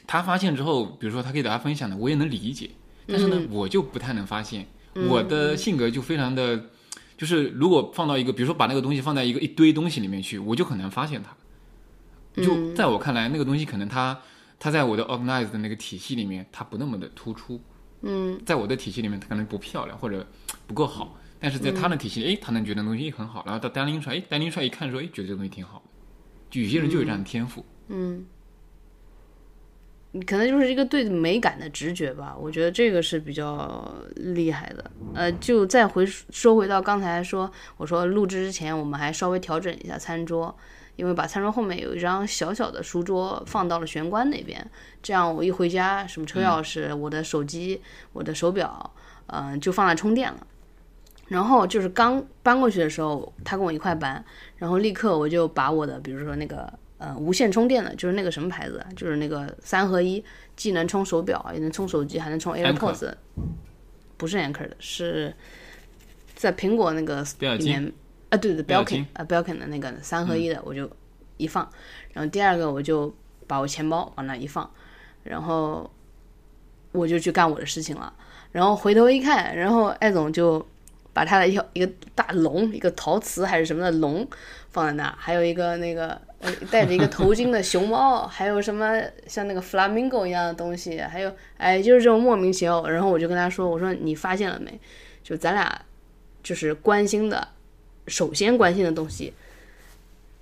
[0.07, 2.69] 他发现之后，比如说他给大家分享的，我也能理解，
[3.07, 4.65] 但是呢，我就不太能发现。
[5.09, 6.69] 我的性格就非常的，
[7.17, 11.35] 就是如果放到一个，比如说把那个东西放在一个一堆东西里面去，我就很难发现它。
[12.41, 14.19] 就在我看来，那个东西可能它
[14.59, 17.59] 它在我的 organized 的那个体系里面，它不那么的突出。
[18.01, 20.27] 嗯，在我的体系里面，它可能不漂亮或者
[20.67, 25.89] 不够好，但是在他的体系里，哎，他能觉得东西很好，然后他单拎出来，哎，单拎出来一看说，哎，觉得这个东西挺好的。
[26.51, 27.65] 就有些人就有这样的天赋。
[30.27, 34.91] 可能就是一个对美感的直觉吧，我觉得这个是比较厉害的。
[35.15, 40.55] 呃，就再回说回到刚才说，我说录制之前我们还稍微调整一下餐桌，
[40.97, 44.63] 因为把餐桌后面有一张小小的书桌放到了玄关那边，
[45.01, 48.93] 这样我一回家，什么车钥匙、我的手机、我的手表，
[49.27, 50.45] 嗯、就放在充电了。
[51.29, 54.23] 然后就是刚搬过去的时候，他跟我一块搬，
[54.57, 56.71] 然后立刻我就把我的，比如说那个
[57.03, 60.23] 呃无线充电的，就是那个什么牌子啊，就是那个三合一，
[60.55, 63.13] 既能充手表，也能充手机，还能充 AirPods，
[64.15, 65.35] 不是 Anker 的，是
[66.33, 67.25] 在苹果那个
[67.57, 67.91] 里面
[68.29, 70.89] 啊，对对，Belkin 啊 Belkin 的那个三合一的，我就
[71.35, 71.69] 一放，
[72.13, 73.13] 然后第二个我就
[73.47, 74.69] 把我钱包往那一放，
[75.23, 75.91] 然后
[76.93, 78.13] 我就去干我的事情了，
[78.53, 80.65] 然后回头一看，然后艾总就
[81.11, 84.25] 把他的一条一个大龙，一个陶瓷还是什么的龙
[84.69, 94.79] 放在那，还有一个那个呃戴着一个头巾的熊猫，还有什么像那个 flamingo 一样的东西，还有哎就是这种莫名其妙，然后我就跟他说，我说你发现了没？
[95.23, 95.81] 就咱俩
[96.43, 97.47] 就是关心的，
[98.07, 99.33] 首先关心的东西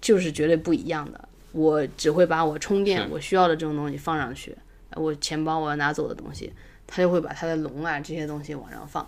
[0.02, 1.30] 就是绝对不一样的。
[1.52, 4.56] 我只会把我充电我需要的这种东西放上去，
[4.89, 6.52] 呃我钱包我要拿走的东西，
[6.88, 9.08] 他就会把他的龙啊这些东西往上放。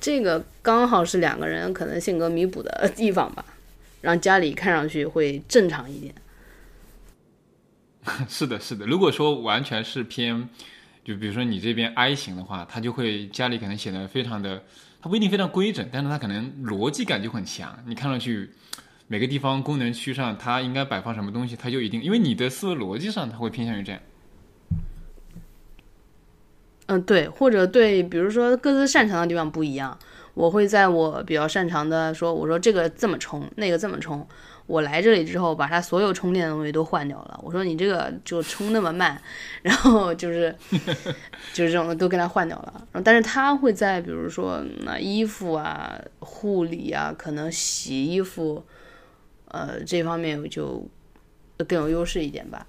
[0.00, 3.44] 这个刚好是两个人可能性格弥补的地方吧，
[4.00, 6.14] 让家里看上去会正常一点。
[8.28, 8.86] 是的，是的。
[8.86, 10.48] 如果说完全是偏，
[11.04, 14.64] 就比如说你这边 I 型的话，它就会家里可能显得非常的，
[15.02, 17.78] 它不一定非常规整，但是它可能逻辑感就很强。
[17.86, 18.50] 你看上去
[19.06, 24.00] 每个地方功能区上它应该摆放什么东西，它就一定，因为你的思维逻辑上它会偏向于这样。
[26.86, 29.96] 嗯，对，或者对，比如说各自擅长的地方不一样，
[30.34, 34.26] 我会在我比较擅长的说，我说这个这么充，那个这么充。
[34.66, 37.40] 我来这里之后，把它所有充电的东西都换掉了。
[37.42, 39.20] 我说你这个就充那么慢，
[39.62, 40.54] 然后就是
[41.52, 42.72] 就是这种的都跟他换掉了。
[42.92, 48.64] 然后但是他会在比如说那衣服啊、护理啊，可能洗衣服，
[49.48, 50.88] 呃这方面就
[51.66, 52.64] 更有优势一点吧。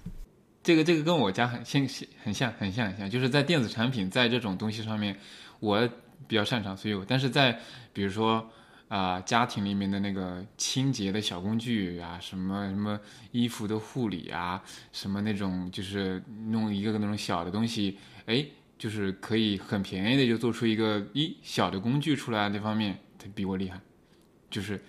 [0.64, 1.88] 这个这个跟我家很像
[2.24, 5.16] 很像很像很像，就是在电子产品在这种东西上面，
[5.59, 5.88] 我
[6.28, 7.59] 比较擅长，所以我但是在
[7.93, 8.49] 比如说
[8.88, 12.99] 啊、家庭里面的那个清洁的小工具啊，什么什么
[13.32, 14.61] 衣服的护理啊，
[14.91, 18.45] 什么那种就是弄一个个那种小的东西，哎，
[18.78, 23.80] 就是可以很便宜的就做出一个一小的工具出来，这方面他比我厉害，
[24.49, 24.84] 就是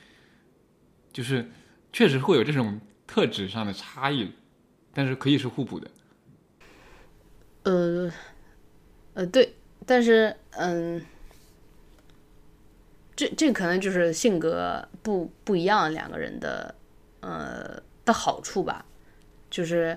[1.13, 1.49] 就是
[1.93, 4.33] 确实会有这种特质上的差异。
[4.95, 5.91] 但是可以是互补的。
[7.63, 8.13] 呃，
[9.15, 9.55] 呃，对，
[9.87, 11.03] 但是嗯，
[13.23, 16.75] 这这可能就是性格不不一样两个人的
[17.21, 18.85] 呃的好处吧，
[19.49, 19.97] 就是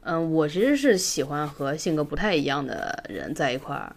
[0.00, 3.94] 嗯，我其实是喜欢和性格不太一样的人在一块儿，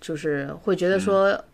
[0.00, 1.44] 就是会觉得说。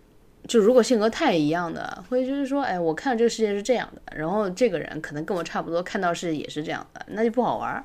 [0.49, 7.85] 就如果性格太一样的，会就是说，哎，我看到这个世界是这样的，然后这个人可能跟我差不多，看到是也是这样的，那就不好玩儿。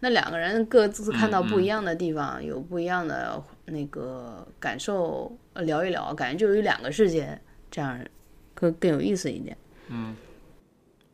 [0.00, 7.38] 那两个人各自看到不一样的地方，有不一样的那个感受，呃聊一聊，感觉就有两个世界，
[7.70, 7.96] 这样
[8.60, 9.56] 更更有意思一点。
[9.88, 10.14] 嗯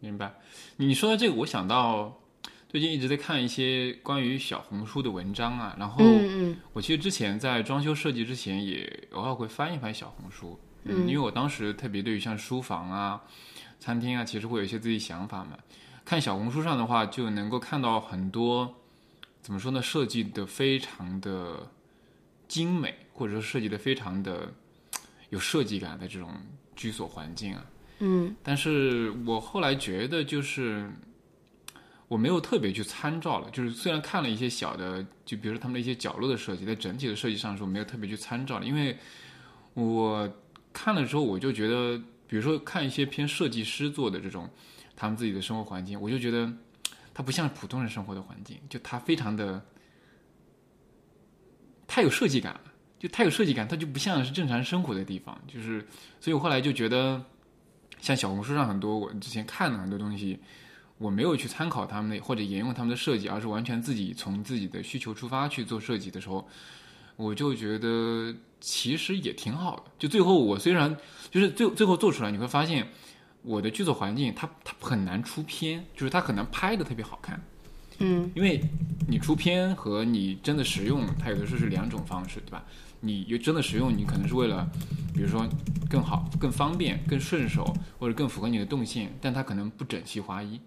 [0.00, 0.34] 明白。
[0.76, 2.20] 你说的这个，我想到
[2.68, 13.22] 最近一直在看一些关于小红书的文章啊，然后嗯嗯我其实之前在装修设计之前也偶尔会翻一翻小红书，嗯，因为我当时特别对于像书房啊、
[13.80, 15.56] 餐厅啊，其实会有一些自己想法嘛。
[16.04, 18.74] 看小红书上的话，就能够看到很多
[19.40, 21.68] 怎么说呢，设计的非常的
[22.46, 24.52] 精美，或者说设计的非常的
[25.30, 26.30] 有设计感的这种
[26.76, 27.66] 居所环境啊。
[27.98, 30.88] 嗯但是我后来觉得，就是
[32.08, 38.96] 我没有特别去参照了，就是虽然看了一些小的，就比如说他们的一些角落的设计，在整体的设计上是我没有特别去参照了，因为
[39.74, 40.30] 我
[40.72, 41.98] 看了之后，我就觉得，
[42.28, 44.48] 比如说看一些偏设计师做的这种
[44.94, 46.52] 他们自己的生活环境，我就觉得
[47.14, 49.64] 它不像普通人生活的环境，就它非常的
[51.86, 52.60] 太有设计感了。
[52.98, 55.86] 就太有设计感，它就不像是正常生活的地方，就是，
[56.20, 57.22] 所以我后来就觉得，
[58.00, 60.38] 像小红书上很多我之前看的很多东西，
[60.98, 66.48] 我没有去参考他们的或者沿用他们的设计，而是完全自己从自己的需求出发去做设计的时候，
[67.16, 69.82] 我就觉得其实也挺好的。
[69.98, 70.96] 就最后我虽然
[71.30, 72.88] 就是最最后做出来，你会发现
[73.42, 77.38] 我的剧作环境它它很难出片，就是它很难拍的特别好看。
[77.98, 78.60] 嗯因为
[79.08, 82.64] 你出片和你真的实用，它有的时候是两种方式，对吧？
[83.06, 84.68] 你有真的使用，你可能是为了，
[85.14, 85.46] 比如说
[85.88, 87.64] 更好、更方便、更顺手，
[87.98, 90.60] 或者更符合你的动线，但它可能不整齐划一，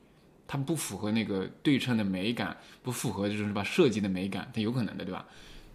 [0.48, 5.26] 它不符合那个对称的美感，不符合这种是吧设计的美感，它有可能的，对吧？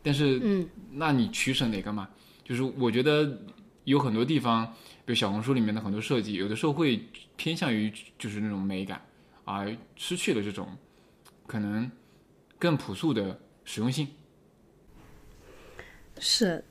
[0.02, 2.08] 但是，嗯，那你取舍哪个嘛？
[2.44, 3.40] 就是我觉得
[3.84, 4.66] 有很多地方，
[5.04, 7.02] 比如小红书里面的很多设计，有的时候会
[7.36, 9.00] 偏向于就是那种美感，
[9.44, 10.68] 而失去了这种
[11.46, 11.90] 可能
[12.58, 14.08] 更朴素的实用性。
[16.18, 16.62] 是，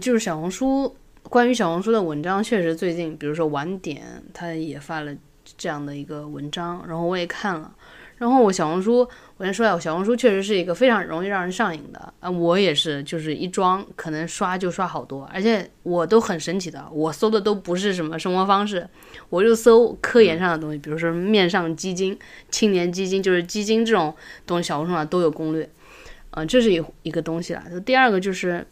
[0.00, 0.94] 就是小红书
[1.24, 4.02] 关于小红书的文章，确实最近，比如说晚点，
[4.32, 5.14] 他也发了
[5.56, 7.72] 这样的一个文章，然后我也看了。
[8.18, 9.00] 然后我小红书，
[9.36, 18.88] 我先说下，我小红书确实是一个非常容易让人上瘾的啊，我也是，就是一装可能刷就刷好多，而且我都很神奇的，我搜的都不是什么生活方式，
[19.28, 22.16] 我就搜科研上的东西，比如说面上基金、
[22.48, 24.14] 青年基金，就是基金这种
[24.46, 25.68] 东西，小红书上都有攻略，
[26.32, 27.64] 嗯，这是一一个东西啦。
[27.84, 28.66] 第二个就是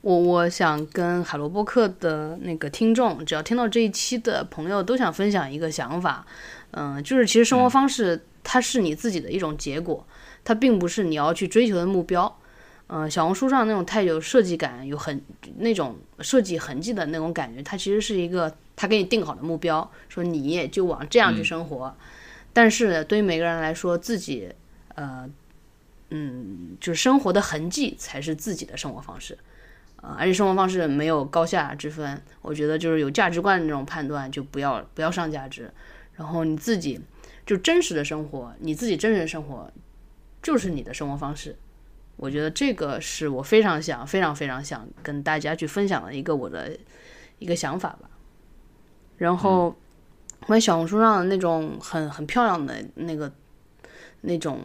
[0.00, 6.24] 我我想跟海螺播客的那个听众，只要听到这一期的朋友，都想分享一个想法。
[6.72, 10.06] 嗯，就是其实生活方式它是你自己的一种结果，
[10.44, 12.38] 它并不是你要去追求的目标。
[12.88, 15.20] 嗯，小红书上那种太有设计感、有很
[15.58, 21.92] 那种设计痕迹的那种感觉，它其实是一个他给你定好的目标，说你也就往这样去生活。
[22.52, 24.48] 但是对于每个人来说，自己
[24.94, 25.28] 呃
[26.10, 29.36] 嗯，就是生活的痕迹才是自己的生活方式
[29.96, 32.22] 啊，而且生活方式没有高下之分。
[32.42, 35.70] 我觉得就是有价值观的那种判断，就不要不要上价值。
[36.14, 37.00] 然后你自己
[37.44, 39.70] 就真实的生活，你自己真实的生活
[40.42, 41.56] 就是你的生活方式。
[42.16, 46.74] 我觉得这个是我非常想、非常非常想跟大家去分享的一个我的
[47.38, 48.08] 一个想法吧。
[49.18, 49.76] 然后，
[50.46, 53.30] 关于小红书上的那种很很漂亮的那个
[54.22, 54.60] 那种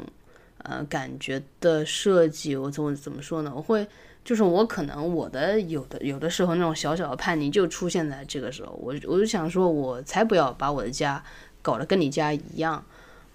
[0.64, 3.52] 呃感觉的设计，我怎么怎么说呢？
[3.56, 3.88] 我会
[4.24, 11.24] 就是我可能我的有的有的时候那种小小的叛逆就出现在这个时候，我我就想说，我才不要把我的家。
[11.64, 12.84] 搞得跟你家一样，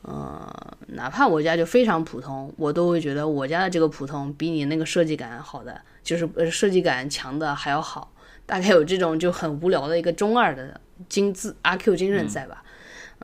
[0.02, 8.12] 呃，哪怕我家就非常普通，我都会觉得我家的这个普通比你那个设计感好的，就是呃设计感强的还要好。
[8.44, 12.64] 大概有这种就很无聊的一个中二的精致阿 Q 精神在吧？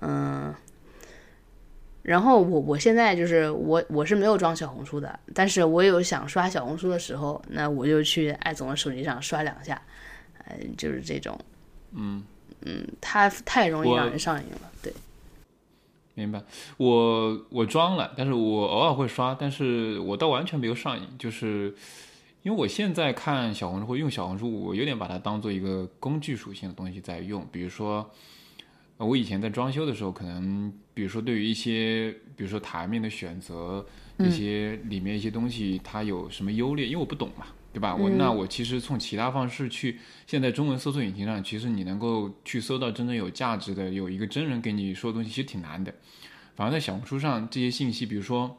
[0.02, 0.54] 嗯。
[2.02, 9.80] 然后我我现在就是我我是没有装小红书的，但是我有想刷小红书的时候，那我就去艾总的手机上刷两下，
[10.44, 11.38] 呃，就是这种，
[11.92, 12.24] 嗯。
[12.64, 14.70] 嗯，它太容易让人上瘾了。
[14.80, 14.92] 对，
[16.14, 16.40] 明白。
[16.76, 21.08] 我我装了，但是我偶尔会刷，但是我倒完全没有上瘾。
[21.18, 21.74] 就是
[22.44, 27.44] 因为我现在看小红书或用小红书，我有点把它当做一个工具属性的东西在用。
[27.50, 28.08] 比如说，
[29.04, 33.84] 我以前在装修的时候，可能比如说对于一些，比如说台面的选择，
[34.18, 37.46] 一些里面一些东西，它有什么优劣，因为我不懂嘛。
[37.74, 37.96] 对吧？
[37.96, 45.94] 我那我其实从其他方式去，现在中文搜索引擎上，其实你能够去搜到真正有价值的，有一个真人给你说的东西，其实挺难的。
[46.54, 48.58] 反而在小红书上，这些信息，比如说，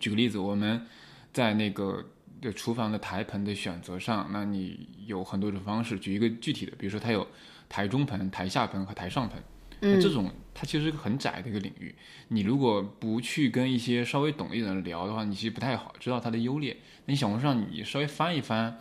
[0.00, 0.84] 举个例子，我们
[1.32, 2.04] 在那个
[2.40, 5.96] 的厨房的台盆的选择上，那你有很多种方式。
[5.96, 7.24] 举一个具体的，比如说它有
[7.68, 9.42] 台中盆、台下盆和台上盆。
[9.78, 11.94] 那这种它其实是个很窄的一个领域，
[12.28, 16.74] 你如果不去跟一些稍微懂一点的人聊的话，你其实不太好知道它的优劣。
[17.04, 18.78] 那你小红书上你稍微翻一翻，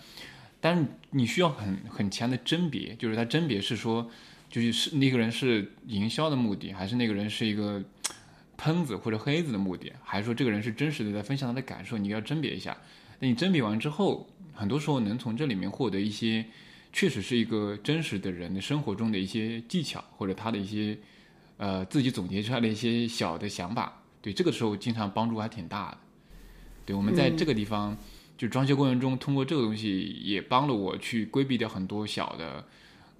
[0.62, 4.10] 但是你需要很很强的甄别，就是它甄别是说，
[4.50, 7.84] 就是是那个人是营销的目的，还是那个人是一个
[8.56, 12.78] 喷子或者黑子的目的，还是说这个人是真实的在分享他的感受，你要甄别一下。
[13.20, 16.46] 那你甄别完之后，很多时候能从这里面获得一些。
[16.96, 20.98] 确实是一个真实的人的生活中的一些技巧，或者他的一些，
[21.58, 24.02] 呃，自己总结出来的一些小的想法。
[24.22, 25.98] 对，这个时候经常帮助还挺大的。
[26.86, 27.98] 对，我们在这个地方
[28.38, 32.66] 就装修过程中，通过这个东西也帮了我去规避掉很多小的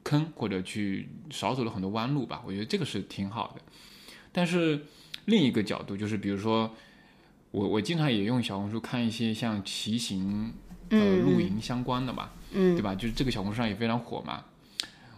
[0.04, 2.42] 坑，或者去少走了很多弯路吧。
[2.46, 3.62] 我觉得这个是挺好的。
[4.32, 4.86] 但是
[5.26, 6.74] 另一个角度就是，比如说
[7.52, 10.54] 我我经常也用小红书看一些像骑行、
[10.92, 12.32] 呃露营相关的吧。
[12.38, 12.96] 嗯，对吧？
[12.96, 14.44] 就是这个小红书上也非常火嘛。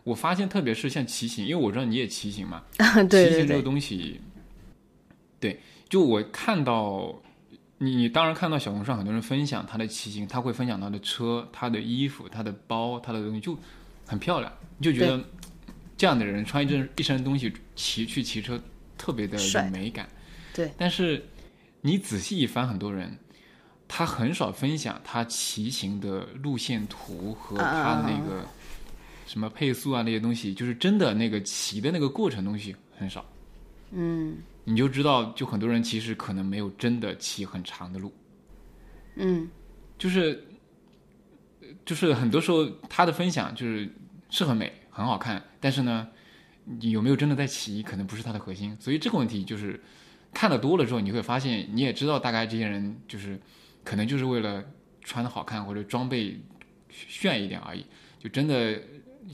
[0.03, 2.63] 我发现，特别是像骑行，因为我知道你也骑行嘛。
[3.09, 4.21] 对骑行这个东西，
[5.39, 5.59] 对，
[5.89, 7.13] 就我看到
[7.79, 13.57] 你，你当然看到小红书上很多人分享他的骑行，他会分享他的车、他的衣服、他的包、他的东西，就
[14.05, 14.51] 很漂亮。
[14.77, 15.21] 你就觉得
[15.97, 18.59] 这样的人穿一身一身东西骑去骑车，
[18.97, 20.07] 特别的有美感。
[20.53, 21.23] 对，但是
[21.81, 23.17] 你仔细一翻，很多人。
[23.89, 28.45] 他很少分享他骑行的路线图和他那个
[29.25, 33.25] 什么配速啊那些东西，就是真的那个骑的那个过程东西很少。
[33.91, 38.11] 嗯，你就知道，就很多人其实可能没有真的骑很长的路。
[39.15, 39.49] 嗯，
[39.97, 40.45] 就是
[41.85, 43.89] 就是很多时候他的分享就是
[44.29, 46.05] 是很美很好看，但是呢，
[46.65, 48.75] 你有没有真的在骑，可能不是他的核心。
[48.81, 49.81] 所以这个问题就是
[50.33, 53.39] 看的多了之后，你会发现你也知道大概这些人就是。
[53.87, 54.61] 可能就是为了
[55.01, 56.41] 穿的好看或者装备
[56.89, 57.85] 炫一点而已。
[58.19, 58.77] 就真的，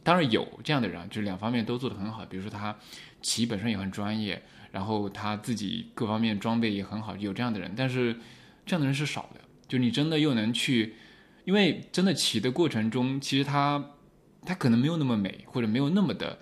[0.04, 2.24] 当然有这样的人，就是两方面都做得很好。
[2.28, 2.78] 比如说他
[3.20, 7.74] 骑本身也很专业，然后他自己各方面装备也很好，有这样的人。
[7.76, 8.16] 但是
[8.64, 9.42] 这样的人是少的。
[9.68, 10.94] 就你真的又能去，
[11.46, 13.84] 因为真的骑的过程中，其实他
[14.46, 16.38] 他可能没有那么美，或者没有那么的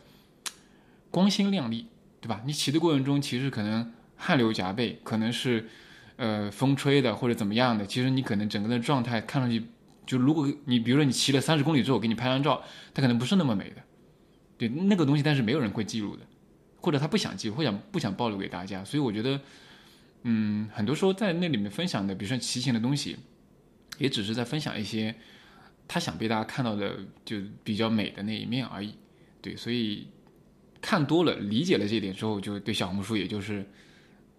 [1.09, 1.87] 光鲜亮丽，
[2.19, 2.41] 对吧？
[2.45, 5.69] 你骑的过程中，其实可能汗流浃背，可能是
[6.21, 7.83] 呃风吹的或者怎么样的。
[7.83, 9.63] 其实你可能整个的状态看上去。
[10.03, 12.61] 就如果你比如说你骑了三十公里之后给你拍张照，
[12.93, 13.81] 它可能不是那么美的，
[14.57, 16.25] 对那个东西，但是没有人会记录的，
[16.81, 18.83] 或者他不想记录，或者不想暴露给大家。
[18.83, 19.39] 所以我觉得，
[20.23, 23.15] 嗯，很多时候在那里面分享的，比如说骑行的东西，
[23.99, 25.15] 也只是在分享一些
[25.87, 28.95] 他想被大家看到的，就比较美的那一面而已。
[29.41, 30.07] 对，所以
[30.81, 33.65] 看多了，理解了这一点之后，就对小红书也就是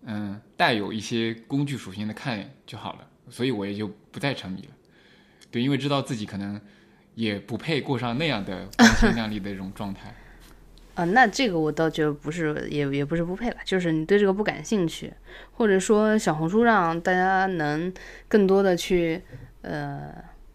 [0.05, 3.09] 嗯带有一些工具属性的看就好了。
[3.31, 4.69] 所以我也就不再沉迷了。
[5.51, 6.61] 对，因为知道自己可能
[7.15, 10.15] 也不配过上那样的光鲜亮丽的这种状态。
[10.95, 15.11] 啊， 那这个我倒觉得不是，也也不是不配吧，就是你对这个不感兴趣，
[15.53, 17.91] 或者说小红书让大家能
[18.29, 19.23] 更多的去
[19.63, 20.13] 呃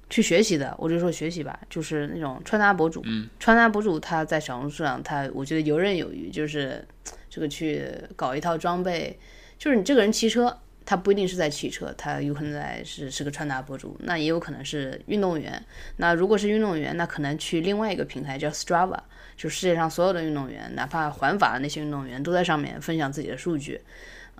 [0.10, 3.02] 去学习的，我就说学习吧，就是那种穿搭博主。
[3.06, 6.86] 嗯，穿搭博主他在小红书上，他我觉得游刃有余，就是
[7.30, 9.18] 这个去搞一套装备，
[9.58, 10.58] 就是你这个人骑车。
[10.90, 15.62] 他不一定是在骑车，他有可能在是是个穿搭博主，那也有可能是运动员。
[15.98, 18.98] 那如果是运动员，那可能去另外一个平台叫 Strava，
[19.36, 23.82] 就世界上所有的运动员，哪怕环法的那些运动员都在上面分享自己的数据。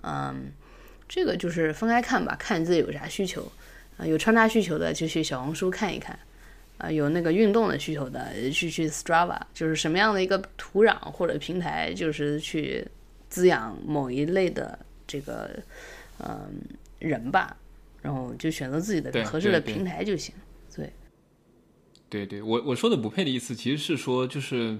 [0.02, 0.50] 嗯，
[1.06, 3.46] 这个就是分开看吧，看你自己有啥需求。
[3.98, 6.18] 啊，有穿搭需求的就去小红书看一看，
[6.78, 12.88] 啊，有那个运动的需求的去去 Strava，就是什么样的一个土壤或者平台，就是去
[13.28, 15.50] 滋养某一类的这个。
[16.20, 16.50] 嗯，
[16.98, 17.56] 人吧，
[18.02, 20.34] 然后就选择自己的合适的平台就行。
[20.74, 20.92] 对，
[22.10, 24.76] 对对，我我说的不配的意思，其实是说就是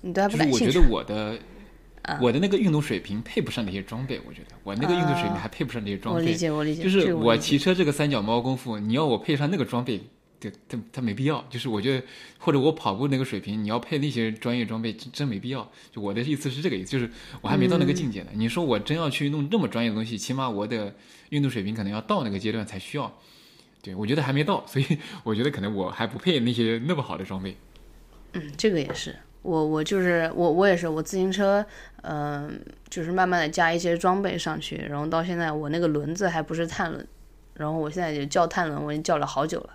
[0.00, 0.66] 你对他不感兴趣。
[0.66, 1.38] 我觉得我的
[2.20, 6.22] 我的那个运动水平配不上那些装备，我觉得我那个运动水平还配不上那些装备。
[6.22, 6.82] 我理解，我理解。
[6.82, 10.00] 就是我骑车这个三脚猫功夫，你要我配上那个装备。
[10.40, 12.06] 对，他他没必要，就是我觉得，
[12.38, 15.68] 或者我跑步那个水平，你要配那些专业装备，真没必要。
[15.90, 17.10] 就我的意思是这个意思，就是
[17.40, 18.28] 我还没到那个境界呢。
[18.34, 20.94] 你说我真要去弄这么专业的东西，起码我的
[21.30, 23.12] 运动水平可能要到那个阶段才需要。
[23.82, 27.56] 对我觉得还没到，所以 我觉得可能我还不配那些那么好的装备。
[28.34, 31.64] 嗯，这个也是，我我就是我我也是，我自行车，
[32.02, 37.04] 嗯，就是慢慢的加一些装备上去，然后到现在我那个轮子还不是碳轮。
[37.58, 39.70] 然后我现在就叫碳轮，我已经叫了好久了。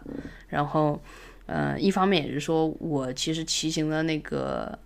[0.47, 0.99] 然后，
[1.45, 4.79] 呃，一方面也是说我其实骑行的那个，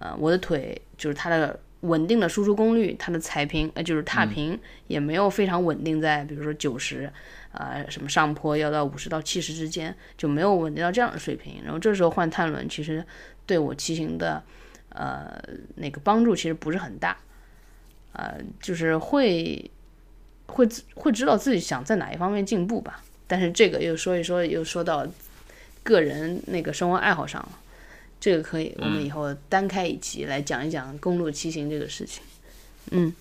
[0.00, 7.08] 呃，我的腿就是它的稳定的输出功率，它的踩平呃就是踏平也没有非常稳定在，比如说九十，
[7.52, 11.62] 啊什么上坡要到五十到七十之间，就没有稳定到这样的水平。
[11.62, 13.04] 然后这时候换碳轮，其实
[13.46, 14.42] 对我骑行的，
[14.88, 15.40] 呃，
[15.76, 17.16] 那个帮助其实不是很大，
[18.12, 19.70] 呃，就是会。
[20.50, 25.06] 会会知道自己想在哪一方面进步吧，但是这个又说一说，又说到
[25.82, 27.58] 个人那个生活爱好上了，
[28.20, 32.22] 这个可以我们以后单开一期来讲一讲公路骑行这个事情，
[32.90, 33.12] 嗯。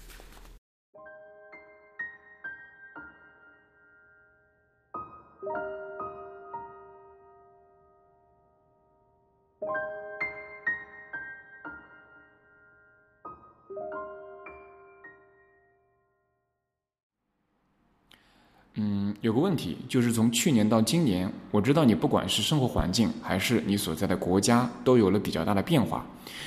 [18.82, 26.06] 嗯，有个问题，就是从去年到今年，我知道你不管是生活环境还是你所在的国家，都有了比较大的变化。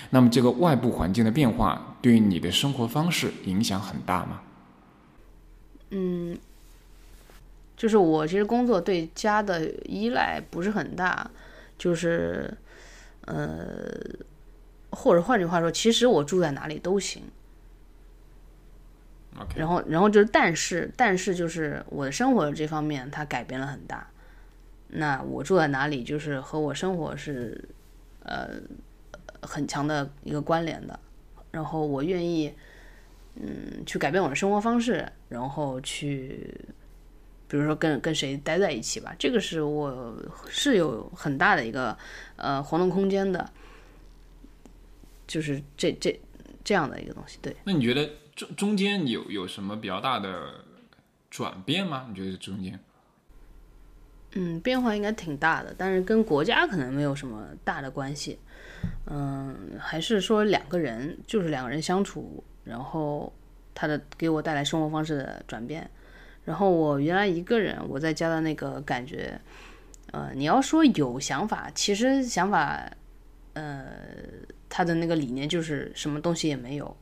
[0.09, 4.41] 那么这个外部环境的变化，对于你的生活方式影响很大吗？
[5.91, 6.39] 嗯，
[7.77, 11.31] 就是我其实工作对家的依赖不是很大，
[11.77, 12.57] 就是，
[13.27, 13.95] 呃，
[14.89, 17.25] 或者换句话说，其实我住在哪里都行。
[19.57, 24.07] 然后，然后就是，但是，但是就是我的生活这方面它改变了很大。
[24.89, 27.67] 那我住在哪里，就是和我生活是
[28.25, 28.51] 呃
[29.41, 31.01] 很强的一个关联的。
[31.51, 32.53] 然后我愿意
[33.37, 36.55] 嗯去改变我的生活方式，然后去
[37.49, 40.15] 比如说跟跟谁待在一起吧，这个是我
[40.49, 41.97] 是有很大的一个
[42.37, 43.51] 呃活动空间的，
[45.27, 46.21] 就是这这
[46.63, 47.39] 这样的一个东西。
[47.41, 48.09] 对，那你觉得？
[48.35, 50.55] 中中间有有什么比较大的
[51.31, 52.07] 转变吗？
[52.09, 52.79] 你觉得中间？
[54.35, 58.39] 嗯，变化应该挺大的，但是跟国家可能没有什么大的关系。
[59.07, 63.31] 嗯，还是说两个人，就是两个人相处，然后
[63.75, 65.89] 他的给我带来生活方式的转变。
[66.45, 69.39] 然后我原来一个人，我在家的那个感觉，
[70.13, 72.91] 呃，你要说有想法，其实想法，
[73.53, 73.85] 呃，
[74.69, 76.97] 他的那个理念就是什么东西也没有，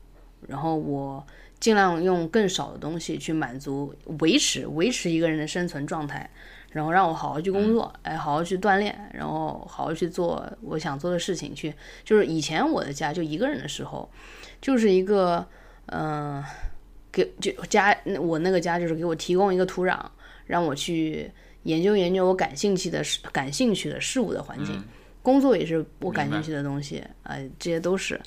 [0.46, 1.24] 然后我
[1.58, 6.28] 尽量用更少的东西去满足、维持、维持一个人的生存状态，
[6.70, 11.54] 然后让我好好去工作，哎，好好去锻炼，然后好好去做我想做的事情。
[11.54, 11.72] 去
[12.04, 14.08] 就是以前我的家就一个人的时候，
[14.60, 15.46] 就是一个，
[15.86, 16.42] 嗯、
[17.12, 19.98] 给就家我那个家就是给我提供一个土壤，
[20.46, 21.30] 让我去
[21.64, 24.82] 研究研究我感兴趣的事、感兴趣的事物的环境。
[25.22, 28.18] 工作也是我感兴趣的东西，呃，这些都是。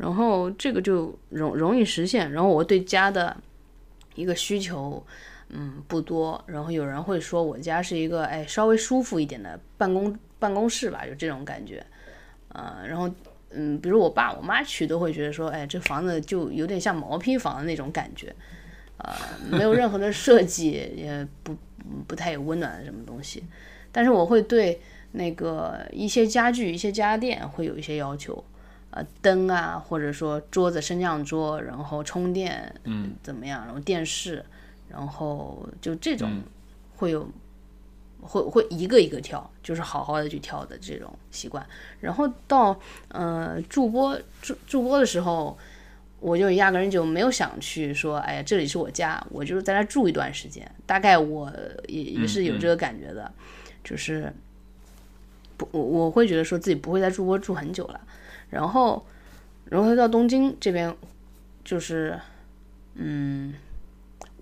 [0.00, 2.32] 然后这个就容容易实现。
[2.32, 3.36] 然后我对家的
[4.14, 5.04] 一个需求，
[5.50, 6.42] 嗯，不多。
[6.46, 11.84] 然后有人会说我家是一个哎稍微舒服一点的办公办公室吧，就这种感觉。
[12.48, 13.08] 呃，然后
[13.50, 18.34] 嗯，比如我爸我妈去都会觉得说，哎，这房子就有点像毛坯房的那种感觉，
[18.96, 19.12] 呃，
[19.50, 21.54] 没有任何的设计，也不
[22.06, 23.44] 不太有温暖的什么东西。
[23.92, 24.80] 但是我会对
[25.12, 28.42] 那个一些家具、一些家电会有一些要求，
[28.90, 33.64] 呃，灯啊，或者说桌子、升降桌，然后充电，嗯，怎么样？
[33.64, 34.44] 然后电视，
[34.88, 36.42] 然后就这种
[36.96, 37.28] 会有。
[38.22, 41.66] 会会一个一个挑，就是好好的去挑的这种习惯。
[42.00, 42.78] 然后到
[43.08, 45.58] 呃助播助助播的时候，
[46.20, 50.70] 我就压根儿就没有想去说，哎呀，这里是我家，我就是在那住一段时间。
[50.84, 51.50] 大概我
[51.88, 53.32] 也也是有这个感觉的，
[53.82, 54.30] 就是
[55.56, 57.98] 不我我会觉得说自己不会在助播住很久了。
[58.50, 59.06] 然后
[59.66, 60.94] 然后到东京这边，
[61.64, 62.20] 就是
[62.94, 63.54] 嗯，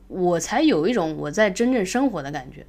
[0.09, 2.67] 我才有一种我在真正生活的感觉。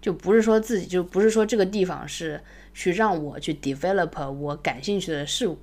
[0.00, 2.38] 就不是说自己，就不是说这个地方是
[2.74, 5.58] 去让我去 develop 我感兴趣的事物，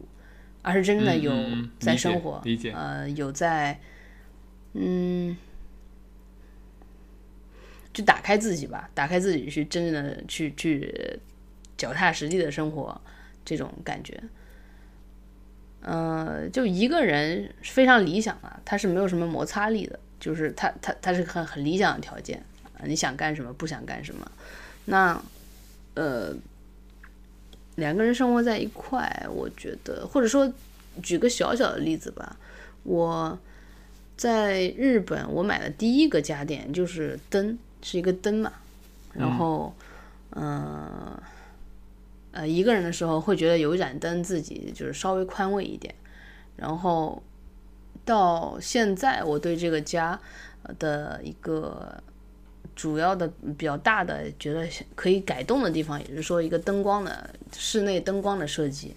[0.63, 1.31] 而是真的有
[1.79, 3.79] 在理解生活，理解呃，有在，
[4.73, 5.37] 嗯，
[7.93, 11.19] 就打开自己吧，打开自己去真正的去去
[11.77, 12.99] 脚踏实地的生活，
[13.45, 14.23] 这种感觉。
[15.83, 22.43] 呃，就一个人非常理想的，他是没有什么摩擦力的，就是他他他是很很理想的条件
[22.77, 24.31] 啊，你想干什么不想干什么，
[24.85, 25.19] 那
[25.95, 26.35] 呃
[27.75, 30.53] 两个人生活在一块，我觉得或者说
[31.01, 32.37] 举个小小的例子吧，
[32.83, 33.39] 我
[34.15, 38.53] 在日本我买的第一个家电就是灯，是一个灯嘛，
[39.13, 39.73] 然后
[40.35, 41.19] 嗯。
[42.31, 45.93] 呃，一个人的时候会觉得有一盏灯自己就是稍微宽慰一点，
[46.55, 47.21] 然后
[48.05, 50.17] 到现在我对这个家
[50.63, 52.01] 呃的一个
[52.73, 53.27] 主要的
[53.57, 54.65] 比较大的觉得
[54.95, 58.95] 可以改动的地方，也是说一个灯光的室内灯光的设计，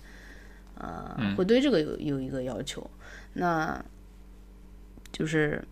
[0.78, 2.88] 呃，会对这个有有一个要求，
[3.32, 3.84] 那
[5.10, 5.62] 就是，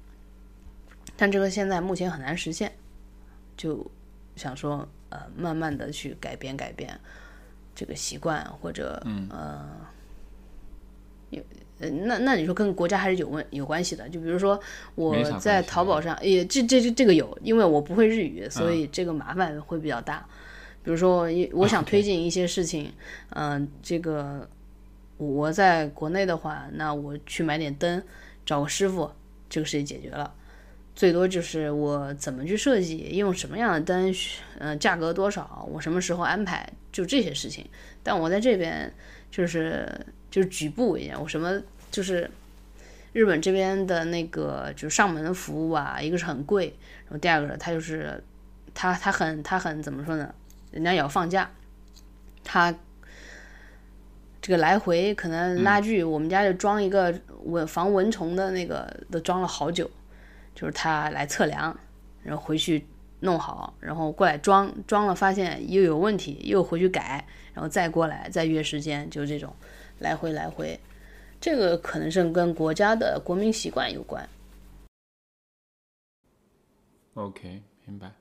[1.17, 2.73] 但这个现在目前很难实现，
[3.57, 3.89] 就
[4.35, 6.99] 想说呃，慢慢的去改变改变。
[7.75, 9.65] 这个习惯，或者呃，
[11.31, 11.43] 有
[11.81, 14.09] 呃，那那你说跟国家还是有问有关系的。
[14.09, 14.61] 就比如说
[14.95, 20.27] 我在淘宝上，也这这这这个有，因为我不会日语，所以这个麻烦会比较大。
[20.85, 22.93] 比如说，一我想推进一些事情，
[23.31, 24.49] 嗯、这个
[25.17, 28.03] 我在国内的话，那我去买点灯，
[28.45, 29.11] 找个师傅，
[29.49, 30.35] 这个事情解决了。
[30.95, 34.15] 最多就是我怎么去设计，用什么样的灯，
[34.59, 37.67] 呃，价格多少，我什么时候安排，就这些事情。
[38.03, 38.93] 但我在这边
[39.31, 39.89] 就是
[40.31, 42.31] 就是举步维艰，我什么就是
[43.13, 46.75] 日本这边的那个就是上门的服务啊，一个是很贵，
[47.05, 48.23] 然后第二个他就是
[48.75, 50.35] 他他很他很怎么说呢？
[50.71, 51.51] 人家也要放假，
[52.45, 52.75] 他
[54.43, 57.15] 这个来回可能拉锯，我们家就装一个
[57.45, 59.91] 蚊防蚊虫的那个，都装了好久。
[60.55, 61.77] 就是他来测量，
[62.23, 62.87] 然后回去
[63.21, 69.55] 弄好，然后过来装，装了发现又有问题，又回去改，然后再过来再约时间，就这种
[69.99, 70.79] 来回来回。
[71.41, 74.29] 这个可能是跟国家的国民习惯有关。
[77.15, 78.13] OK，明白。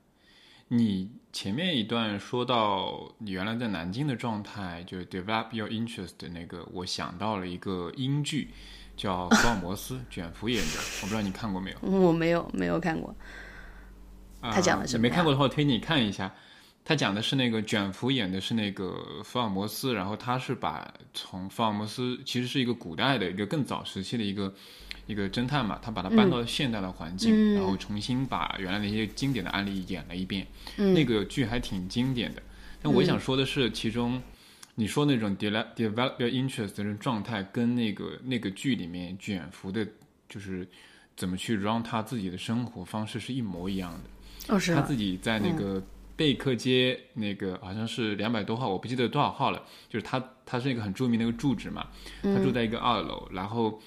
[0.69, 8.49] 你前面一段说到你原来在南京的状态，就是 develop your interest 的那个，我想到了一个英剧，
[9.01, 11.77] 叫《福尔摩斯》，卷福演的，我不知道你看过没有？
[11.81, 13.15] 我没有没有看过，
[14.41, 16.31] 啊他讲的什么呀你没看过的话，推荐你看一下。
[16.85, 24.53] 他讲的是那个卷福演的是那个福尔摩斯，然后他是把从福尔摩斯其实是一个古代的一个更早时期的一个
[25.07, 30.45] 一个侦探嘛，他把它搬到现代的环境，然后重新把原来的一些经典的案例演了一遍。
[30.75, 32.41] 那个剧还挺经典的。
[32.83, 34.21] 但我想说的是，其中
[34.75, 39.87] 你说那种 develop develop your interest 的状态，跟那个那个剧里面卷福的，
[40.29, 40.67] 就是
[41.15, 44.53] 怎么去 run 他自己的生活方式是一模一样的。
[44.55, 44.81] 哦是吗？
[44.81, 45.81] 他自己在那个
[46.15, 49.63] 贝克街那个好像是两百多号，我不记得多少号了。
[49.89, 51.87] 就是他他是一个很著名的一个住址嘛，
[52.23, 53.79] 他住在一个二楼，然后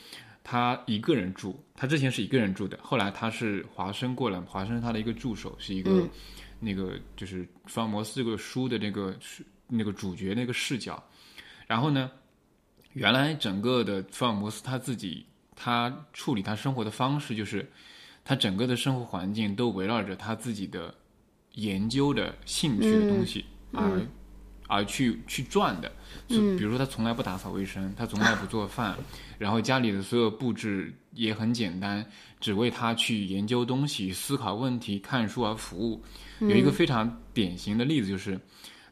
[0.42, 6.10] 他一个人住，他之前是一个人住的，后来他是华生过来，华生他的一个助手，是一个、嗯
[6.60, 9.14] 那个就是福尔摩斯这个书的那个
[9.68, 11.02] 那个主角那个视角。
[11.66, 12.10] 然后呢，
[12.92, 17.70] 原来整个的福尔摩斯他自己他处理他生活的方式就是。
[18.26, 20.94] 他整个的生活环境都围绕着他自己的
[21.56, 24.00] 研究的兴趣的东西而、
[24.66, 25.92] 而去去转的。
[26.26, 28.96] 就比如说，他从来不打扫卫生，他从来不做饭，
[29.36, 32.02] 然后家里的所有布置也很简单，
[32.40, 36.02] 只为他去研究东西、思考问题、看书而服务。
[36.40, 38.40] 有一个非常典型的例子就是，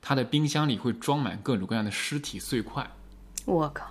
[0.03, 2.87] 他的冰箱里会装满各种各样的尸体碎块。
[3.47, 3.87] 我靠，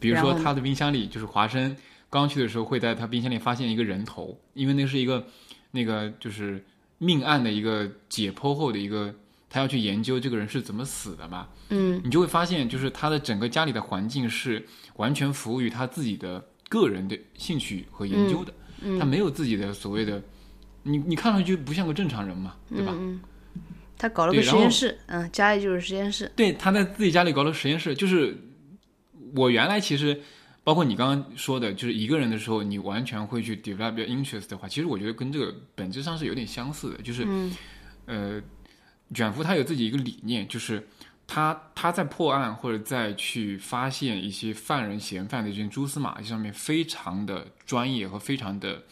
[0.00, 1.76] 比如说他的冰箱里就是华生
[2.08, 5.26] 刚去的时候会在他冰箱里发现一个人头，因为那是一个
[5.70, 6.64] 那个就是
[6.98, 9.14] 命案的一个解剖后的一个，
[9.48, 11.48] 他要去研究这个人是怎么死的嘛。
[11.68, 14.66] 嗯，你就会发现，就是他的整个家里的环境是
[14.96, 18.52] 完全服务于他自己的个人的兴趣和研究的，
[18.82, 20.22] 嗯他没有自己的所谓的，
[20.82, 22.94] 你你看上去不像个正常人嘛，对吧？
[24.00, 28.34] 他搞了个实验室，嗯，家里就是实验室，对，他在自己家里搞了实验室，就是
[29.36, 30.18] 我原来其实
[30.64, 37.28] 包括你刚刚说的，就是一个人的时候，你完全会去 develop your interest 的话，其实我觉得跟这个本质上是有点相似的，就是、
[38.06, 38.40] 呃，
[39.12, 40.82] 卷福他有自己一个理念，就是
[41.26, 48.82] 他他在破案或者在去发现一些犯人嫌犯的这些蛛丝马迹上面非常的专业和非常的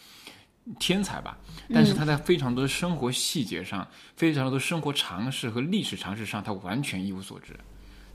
[0.79, 1.37] 天才吧，
[1.73, 7.53] 但是他在非常多的生活细节上，非常多的生活常识和历史常识上，他完全一无所知。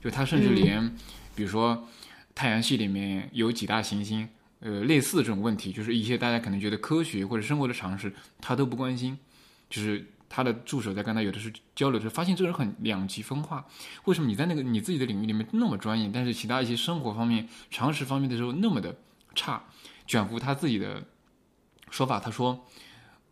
[0.01, 0.87] 就他甚至连，
[1.35, 1.89] 比如说
[2.35, 4.29] 太阳系里面有几大行星，
[4.61, 9.19] 呃，类似这种问题，就是一些大家可能觉得科学或者生活的常识，他都不关心。
[9.69, 13.67] 就是他的助手在跟他有的时候交流的时候，发现这个人很两极分化。
[14.05, 18.95] 为什么你在那个你自己的领域里面那么专业，但是其他一些生活方面、常识方面的时候那么的
[19.35, 19.61] 差？
[20.07, 21.03] 卷福他自己的
[21.95, 22.67] 说法，他说：“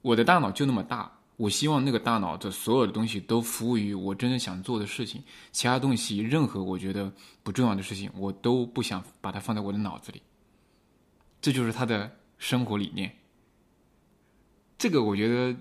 [0.03, 10.23] 我的大脑就那么大，我希望那个大脑的所有的东西都服务于我真正想做的事情，其他东西任何我觉得不重要的事情，我都不想把它放在我的脑子里。”
[11.43, 12.09] 这就是他的
[12.39, 13.13] 生活理念。
[14.79, 15.57] 这个我觉得，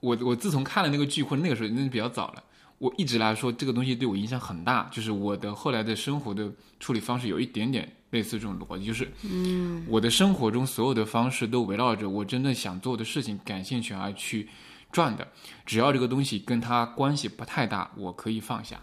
[0.00, 2.42] 我我自从看了那个剧，或者那个时候那比较早了，
[2.78, 14.48] 我一直来说这个东西对我影响很大，就是我的后来的生活的处理方式有一点点类似这种逻辑，就是，嗯，我的生活中所有的方式都围绕着我真正想做的事情、感兴趣而去
[14.90, 15.26] 转的，
[15.64, 18.80] 只要这个东西跟它关系不太大，我可以放下。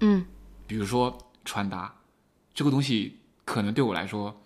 [0.00, 0.24] 嗯，
[0.66, 1.94] 比如说穿搭，
[2.52, 4.42] 这个东西可能对我来说，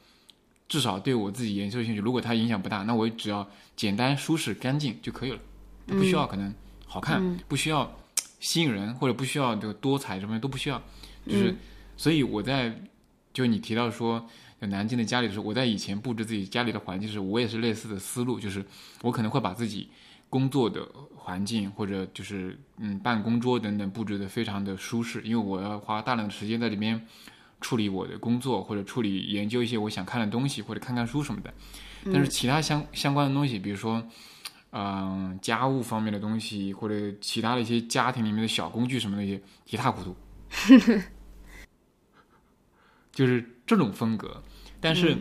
[0.68, 5.38] 至少对我自己研究兴趣，如果它影响不大，那我只要简单、舒适、干净就可以了，
[5.86, 6.54] 不需要可能
[6.86, 7.92] 好看，不需要
[8.38, 10.80] 吸引人，或者不需要这个多彩什么都不需要，
[11.26, 11.56] 就是，
[11.96, 12.72] 所以我在
[13.36, 14.26] 就你提到说
[14.60, 18.64] 有南京的家里的时候，我在以前布置自己家里的环境时，我也是类似的思路，就是
[19.02, 19.90] 我可能会把自己
[20.30, 26.98] 工作的环境或者就是嗯办公桌等等布置的非常的舒适，因为我要花大量的时间在里面
[27.60, 31.52] 处理我的工作或者处理研究一些我想看的东西或者看看书什么的。
[32.06, 34.02] 但是其他相相关的东西，比如说
[34.72, 40.16] 嗯、家务方面的东西或者其他的一些家庭里面的小工具什么的，也一塌糊涂。
[43.16, 44.42] 就是这种风格，
[44.78, 45.16] 但是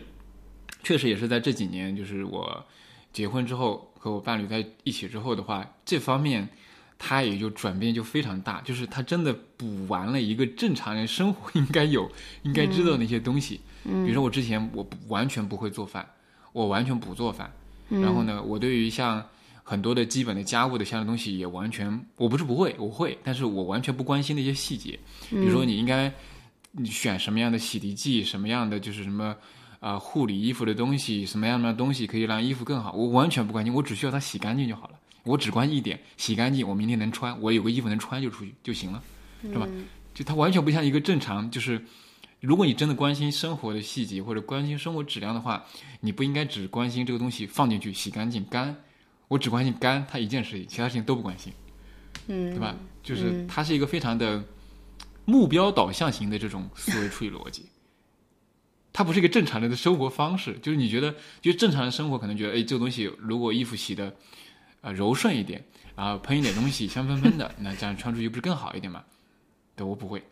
[0.82, 2.62] 确实也是在这几年，就是我
[3.10, 6.46] 结婚之后和我伴侣在一起之后的话，这方面
[6.98, 12.06] 他也就转变就非常大，就是他真的补完了一个正常人生活应该有、
[12.42, 13.62] 应该知道的那些东西。
[13.84, 16.06] 嗯，比如说我之前我不完全不会做饭，
[16.52, 17.50] 我完全不做饭，
[17.88, 19.24] 然后呢，我对于像
[19.62, 26.12] 很多的基本的家务的相关东西也完全，我不是不会，我会，但是我完全不关心那些细节，比如说你应该。
[26.78, 29.34] 你选什么样的洗涤剂，什么样的就是什么
[29.80, 34.94] 啊、呃护理衣服的东西，什么样的东西可以让衣服更好，我完全不关心，我只需要它洗干净就好了。
[35.24, 39.02] 我只关心一点，洗干净，我明天能穿，我有个衣服能穿就出去就行了，
[39.42, 39.66] 是吧？
[40.14, 41.82] 就它完全不像一个正常，就是
[42.40, 45.64] 如果你真的关心生活的细节或者关心生活质量的话，
[46.00, 48.76] 你不应该只关心这个东西放进去洗干净干，
[49.28, 51.52] 我只关心干它一件事情，其他事情都不关心，
[52.28, 52.76] 嗯，对吧？
[53.02, 54.44] 就是它是一个非常的。
[55.26, 57.66] 目标导向型的这种思维处理逻辑，
[58.92, 60.58] 它不是一个正常人的生活方式。
[60.62, 64.16] 就是你觉得，就正常人生活可能觉得，哎，这个东西如果衣服洗的
[64.80, 65.62] 呃柔顺一点，
[65.94, 69.04] 然后喷一点东西香喷喷的， 那这样穿出去不是更好一点吗？
[69.74, 70.22] 对，我不会。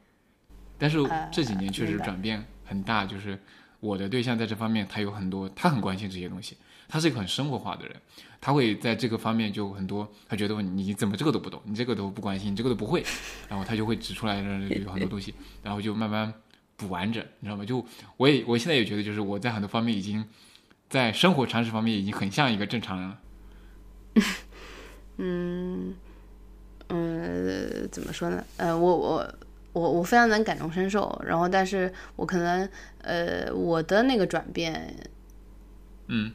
[0.78, 0.98] 但是
[1.30, 3.38] 这几年确实转变很大，就是
[3.80, 6.56] 我的对象在这方面他有很多，他很关心这些东西，
[6.88, 7.96] 他是一个很生活化的人，
[8.40, 13.04] 他会在这个方面就很多，他觉得你怎么这个都不懂，你这个都不关心，你这个都不会，
[13.48, 16.32] 然后他就会指出来有很多东西，然后就慢慢
[16.76, 17.64] 补完整，你知道吗？
[17.64, 17.84] 就
[18.16, 20.24] 我也我现在也觉得，就是我在很多方面已经
[20.88, 23.18] 在生活常识方面已经很像一个正常人了。
[25.16, 25.94] 嗯
[26.88, 28.44] 嗯，怎么说呢？
[28.58, 29.34] 呃，我我
[29.72, 32.68] 我我非常能感同身受，然后但是我可能
[33.00, 34.94] 呃我的那个转变。
[36.06, 36.30] 嗯，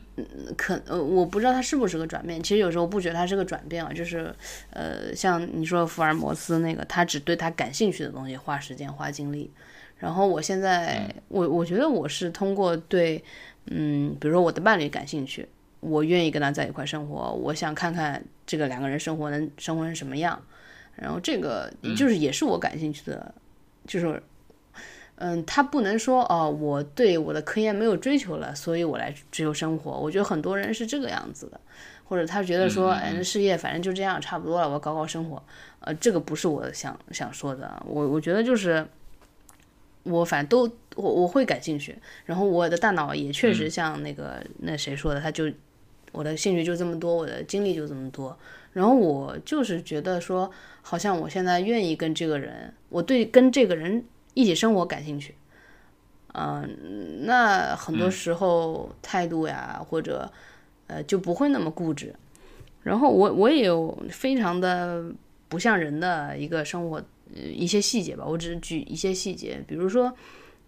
[0.58, 2.42] 可呃，我不知道它是不是个转变。
[2.42, 4.34] 其实有时候不觉得它是个转变啊，就是，
[4.72, 9.52] 呃，像你说福尔摩斯那个，他只对他感兴趣的东西花时间花精力。
[9.98, 13.24] 然后我现在，我我觉得我是通过对，
[13.68, 15.48] 嗯，比如说我的伴侣感兴趣，
[15.82, 20.42] 我愿意跟他在一块生活，我想看看这个两个人生活能生活成什么样。
[20.96, 23.34] 然后这个就是也是我感兴趣的，
[23.86, 24.22] 就是。
[25.22, 29.92] 嗯，他不能说哦，我对我的科研没有追求了，所以我来追求生活。
[29.92, 31.60] 我觉得很多人是这个样子的，
[32.06, 35.44] 或者他觉得说，哎，事业反正就这样，差不多了，我要搞搞生活。
[35.82, 37.84] 呃，这个不是我想想说的。
[37.86, 38.88] 我我觉得就是，
[40.04, 45.52] 我反正都我我会感兴趣，然后我的大脑也确实像那个那谁说的，他就
[46.14, 48.38] 我的兴趣就这么多，我的精力就这么多。
[48.72, 50.50] 然后我就是觉得说，
[50.82, 54.06] 好像我现在愿意跟这个人，我对跟这个人。
[54.40, 55.36] 一起生活感兴趣，
[56.34, 60.32] 嗯，那很多时候态度呀，或者
[60.88, 62.16] 呃就不会那么固执。
[62.84, 65.04] 然后我我也有非常的
[65.50, 67.04] 不像人的一个生活，
[67.36, 68.24] 一些细节吧。
[68.26, 70.16] 我只是举一些细节，比如说，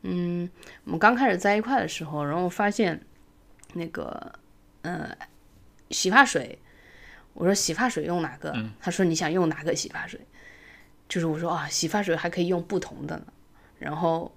[0.02, 0.50] 嗯，
[0.84, 3.02] 我们刚开始在一块的时候，然后发现
[3.76, 4.34] 那个，
[4.82, 5.16] 呃，
[5.92, 6.60] 洗发水，
[7.34, 8.54] 我说洗发水用哪个？
[8.82, 10.20] 他说你想用哪个洗发水？
[11.08, 13.26] 就是我说啊，洗发水还可以用不同的呢。
[13.82, 14.32] 然后，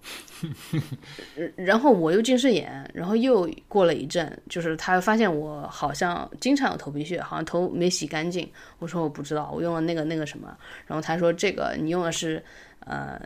[1.55, 8.51] 然后我又近视眼，然后又过了一阵，就是他发现我好像经常有头皮屑，好像头没洗干净。
[8.79, 10.57] 我说我不知道，我用了那个那个什么。
[10.87, 12.43] 然后他说这个你用的是，
[12.87, 13.21] 呃，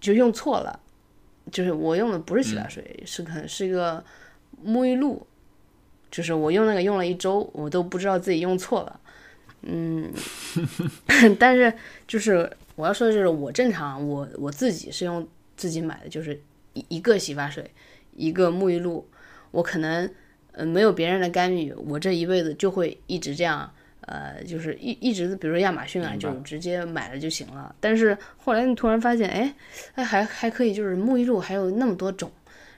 [0.00, 0.76] 就用错了，
[1.52, 4.04] 就是我用的不是洗发水，是可能是一个
[4.66, 5.24] 沐浴露，
[6.10, 9.00] 就是我用那个用了一周，我都不知道自己用错了。
[9.62, 10.12] 嗯，
[11.38, 11.72] 但是
[12.08, 15.24] 就是我要说的就是我正常，我我自己是用。
[15.60, 16.40] 自己买的就是
[16.72, 17.70] 一一个洗发水，
[18.16, 19.06] 一个沐浴露。
[19.50, 20.10] 我可能
[20.52, 23.70] 呃没有别人的干预，我这一辈子就会一直这样，
[24.06, 27.74] 呃，就是一一直，比如说亚马逊啊，就直接买了就行了。
[27.78, 29.54] 但是后来你突然发现，哎，
[29.96, 32.32] 哎还还可以，就是沐浴露还有那么多种，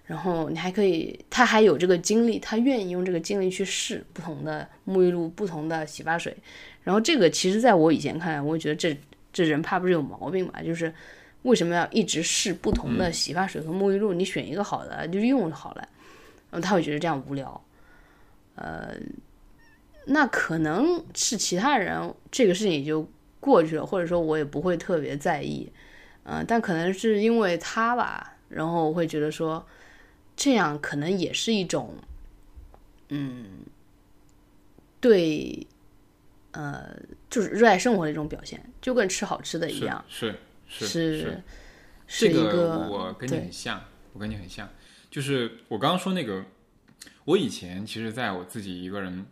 [0.06, 6.36] 然后你还可以，他还有这个精力，他愿意用这个精力去试不同的沐浴露、不同的洗发水。
[6.82, 8.98] 然后这个其实在我以前看来，我觉得这
[9.32, 10.92] 这人怕不是有毛病吧，就是。
[11.42, 14.12] 为什么要一直试不同的洗发水和沐浴露？
[14.12, 15.88] 你选一个好的就用就好了。
[16.50, 17.64] 然后他会觉得这样无聊。
[18.54, 18.94] 呃，
[20.06, 23.08] 那可能是其他人这个事情也就
[23.40, 25.70] 过去了，或者说我也不会特别在意。
[26.24, 29.66] 嗯，但可能是因为他吧，然后我会觉得说，
[30.36, 31.94] 这样可能也是一种，
[33.08, 33.46] 嗯，
[35.00, 35.66] 对，
[36.52, 36.94] 呃，
[37.28, 40.04] 就是热爱生活的一种表现，就跟吃好吃的一样。
[40.08, 40.30] 是。
[40.30, 40.38] 是，
[42.08, 44.68] 这个我跟你很像，我跟你很像，
[45.10, 46.44] 就是我刚刚说那个，
[47.24, 49.24] 我以前其实在我自己一个人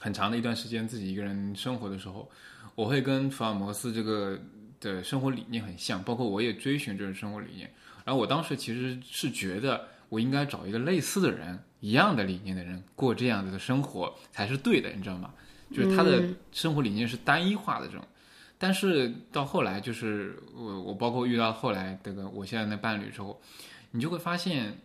[0.00, 2.30] 很长的一段时间自己一个人生活的时候，
[2.74, 4.38] 我会跟福尔摩斯这个
[4.80, 7.70] 的生活理念很像，包括我也追寻这种生活理念。
[8.04, 15.32] 然后我当时其实是觉得我应该找一个类似的人，一样的理念的人过这样子的生活才是对的，你知道吗？
[15.70, 18.04] 就是他的生活理念是单一化的这种。
[18.62, 23.42] 但是到后来，就是我我包括遇到后来这个我现在的伴侣之后，
[23.90, 24.78] 你就会发现，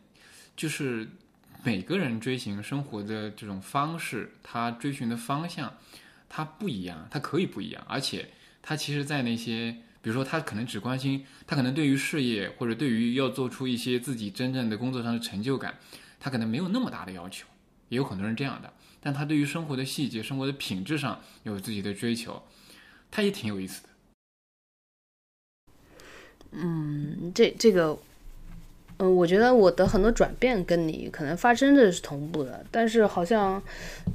[0.55, 1.07] 就是
[1.63, 5.71] 每个人追寻生活的这种方式，他追寻的方向，
[6.27, 8.27] 他不一样，他可以不一样，而且
[8.63, 9.71] 他其实，在那些
[10.01, 15.77] 比如说他可能只关心，他可能对于事业或者对于要做出一些自己真正的工作上的成就感，
[16.19, 17.45] 他可能没有那么大的要求，
[17.89, 22.41] 也有很多人这样的，但他对于生活的细节、生活的品质上有自己的追求。
[23.11, 23.89] 他也挺有意思的。
[26.51, 27.97] 嗯，这这个，
[28.97, 33.61] 嗯，我觉得我的很多转变跟你可能发生的是同步的，但是好像，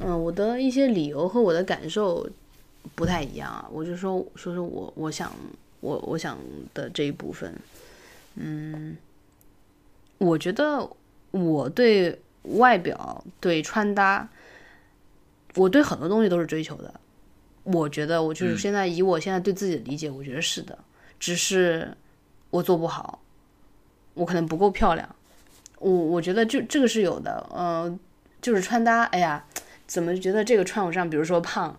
[0.00, 2.28] 嗯，我的一些理由和我的感受
[2.94, 3.68] 不太一样啊。
[3.70, 5.30] 我就说说说我我想
[5.80, 6.38] 我我想
[6.72, 7.54] 的这一部分，
[8.36, 8.96] 嗯，
[10.18, 10.88] 我觉得
[11.32, 14.28] 我对外表对穿搭，
[15.54, 17.00] 我对很多东西都是追求的。
[17.64, 20.78] 我觉得我就是现在以我现在对自己的理解，我觉得是的，
[21.20, 21.96] 只是
[22.50, 23.20] 我做不好，
[24.14, 25.08] 我可能不够漂亮。
[25.78, 27.98] 我我觉得就这个是有的，嗯，
[28.40, 29.44] 就是穿搭，哎呀，
[29.86, 31.76] 怎么觉得这个穿不上，比如说胖，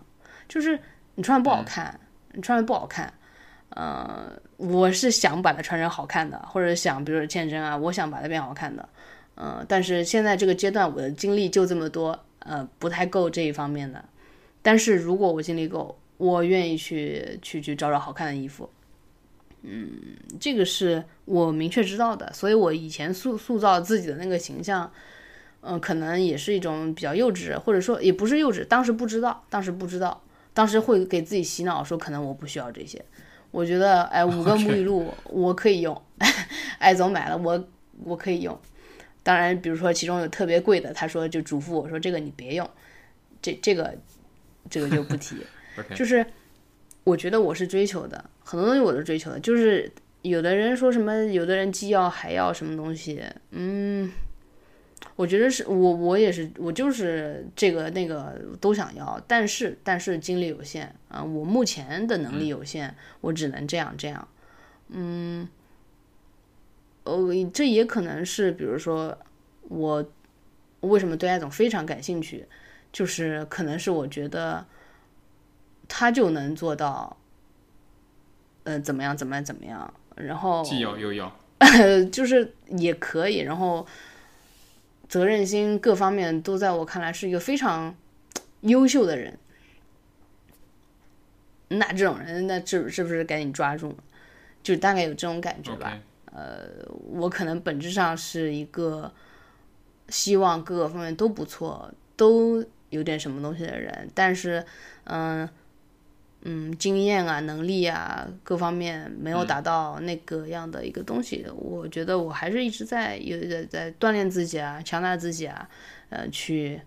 [0.48, 0.78] 就是
[1.14, 1.98] 你穿的不好看，
[2.32, 3.12] 你穿的不好看。
[3.70, 8.88] 呃，我是想把它穿成好看的，或者想，比如说健身啊，我想把它变好看的。
[9.36, 14.04] 嗯，但是现在这个阶段，我的精力就这么多，呃，不太够这一方面的。
[14.64, 18.70] 但是如果我精力够，我愿意去去去找找好看的衣服。
[19.60, 19.90] 嗯，
[20.40, 24.90] 这个是我明确知道的，所以我以前塑塑造自己的那个形象，
[25.60, 30.22] 嗯，可能也是一种比较幼稚，或者说也不是幼稚，当时不知道，当时不知道，
[30.54, 33.04] 当时会给自己洗脑说可能我不需要这些。
[33.50, 36.02] 我觉得，哎，五个沐浴露 我可以用，
[36.80, 37.68] 艾总买了，我
[38.02, 38.58] 我可以用。
[39.22, 42.68] 当然，比如说其中有特别贵的，他说就嘱咐我说这个你别用，
[43.40, 43.96] 这这个
[44.68, 45.36] 这个就不提。
[45.94, 46.24] 就是
[47.04, 49.40] 我觉得我是追求的，很多东西我都追求的。
[49.40, 49.90] 就是
[50.22, 54.10] 有的人说什么，有的人既要还要什么东西，嗯，
[55.16, 64.28] 我觉得是我我也是，我就是这个那个都想要，但是但是精力有限啊，我目前的能力有限，我只能这样这样，
[64.88, 65.48] 嗯。
[67.06, 69.18] 呃，这也可能是，比如说，
[69.68, 70.02] 我
[70.80, 72.46] 为什么对艾总非常感兴趣，
[72.94, 74.64] 就是可能是我觉得
[75.88, 77.16] 他就能做到，
[78.62, 81.36] 呃，怎么样，怎么样，怎么样，然后既要又要，
[82.12, 83.84] 就是也可以，然后
[85.08, 87.92] 责任心各方面都在我看来是一个非常
[88.60, 89.36] 优秀的人。
[91.66, 93.92] 那这种人，那是是不是赶紧抓住？
[94.62, 95.98] 就大概有这种感觉吧。
[96.26, 96.68] 呃，
[97.10, 99.12] 我可能本质上是一个
[100.08, 102.64] 希望各个方面都不错，都
[102.94, 104.64] 有点什么东西的人，但是，
[105.04, 105.48] 嗯
[106.42, 111.44] 嗯，经验啊、能力啊各方面没有达到那个样的一个东西。
[111.56, 115.68] 我觉得我还是一直在有在在锻炼自己啊，强大自己啊，
[116.10, 116.80] 呃，去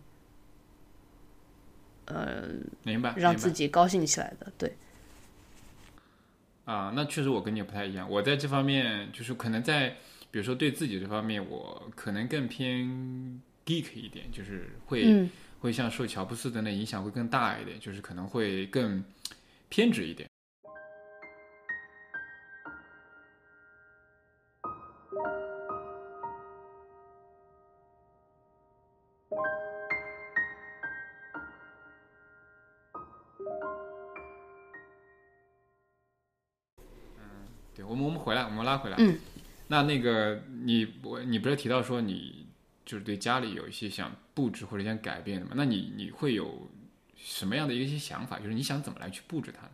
[2.05, 2.43] 呃，
[2.83, 4.75] 明白，让自己高兴起来的，对。
[6.65, 8.09] 啊，那确实我跟你不太一样。
[8.09, 9.95] 我在这方面就是可能在，
[10.29, 12.85] 比如说对自己这方面，我可能更偏
[13.65, 15.27] geek 一点，就是会
[15.67, 19.03] 会像受乔布斯的那影响会更大一点，就是可能会更
[19.67, 20.29] 偏执一点
[37.75, 37.83] 对。
[37.83, 38.95] 我们我们回来，我们拉回来。
[39.01, 39.19] 嗯，
[39.67, 42.47] 那那个你我你不是提到说你
[42.85, 45.53] 就是对家里有一些想布置或者想改变的嘛？
[45.55, 46.69] 那你你会有
[47.15, 48.37] 什么样的一些想法？
[48.37, 49.67] 就是你想怎么来去布置它？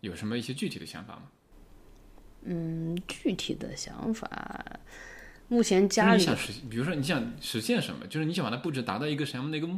[0.00, 1.22] 有什么一些具体的想法吗？
[2.42, 4.28] 嗯，具体的想法，
[5.46, 8.04] 目前家里想实，比如说你想实现什么？
[8.08, 9.68] 就是你想把它布置达到一个什么样的一个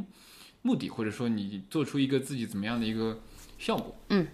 [0.63, 3.21] 目的，或者说你做出一个自己怎么样的一个
[3.59, 3.95] 效果？
[4.09, 4.27] 嗯。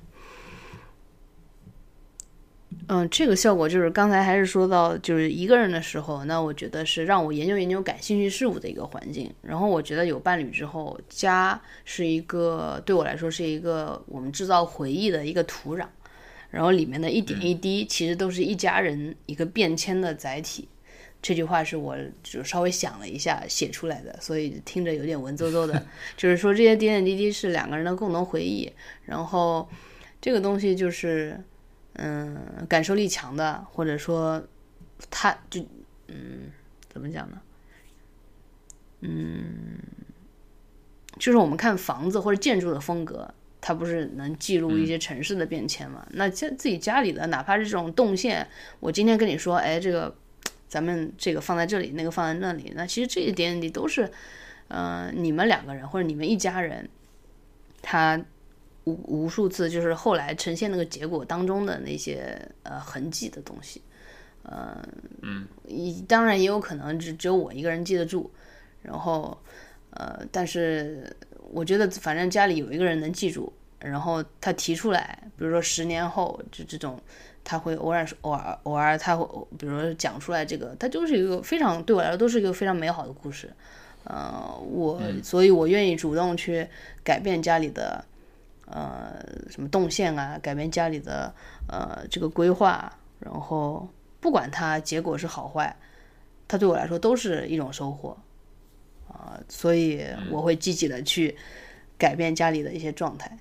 [2.88, 9.32] 嗯，这个效果就是刚才还是说到，就是一个人的时候，那我觉得是让我研究研究感兴趣事物的一个环境。
[9.42, 15.86] 然后我觉得有伴侣之后，家是一个对我来说是一个我们制造回忆的一个土壤。
[16.50, 20.68] 然后里面的一点一滴，其实都是一家人一个变迁的载体。
[21.22, 25.86] 这句话是我就稍微想了一下写出来的，所以听着有点文绉绉的。
[26.18, 28.70] 就是说这些点点滴滴是两个人的共同回忆。
[29.06, 29.70] 然后
[30.20, 31.40] 这个东西就是。
[31.94, 34.42] 嗯，感受力强的，或者说，
[35.10, 35.62] 他就，
[36.08, 36.50] 嗯，
[36.90, 37.42] 怎么讲呢？
[39.02, 39.78] 嗯，
[41.20, 46.08] 就是我们看房子或者建筑的风格，它不是能记录一些城市的变迁嘛？
[46.12, 48.48] 那家自己家里的，哪怕是这种动线，
[48.80, 50.16] 我今天跟你说，哎，这个
[50.70, 54.10] 咱们这个放在这里，那个放在那里，那其实这一点点都是，
[54.70, 56.90] 嗯，你们两个人或者你们一家人，
[57.82, 58.24] 他。
[58.86, 63.80] 无无数次，就是后来呈现那个结果当中的那些呃痕迹的东西，
[64.42, 64.84] 呃，
[65.22, 65.46] 嗯，
[66.08, 68.32] 当然也有可能只只有我一个人记得住，
[68.82, 69.38] 然后
[69.92, 71.16] 呃，但是
[71.52, 77.00] 我觉得反正家里有一个人能记住，然后他提出来，比如说十年后就这种，
[77.44, 83.54] 他会偶尔偶尔偶尔他会比如说讲出来这个，他就是一个非常对我来说都是一个非常美好的故事，
[84.06, 86.68] 呃，我所以我愿意主动去
[87.04, 88.04] 改变家里的。
[88.72, 91.34] 呃，什么动线啊，改变家里的
[91.68, 93.88] 呃这个规划，然后
[94.20, 95.76] 不管它结果是好坏，
[96.48, 98.18] 它对我来说都是一种收获。
[99.08, 101.36] 啊，所以我会积极的去
[101.98, 103.38] 改变家里的一些状态，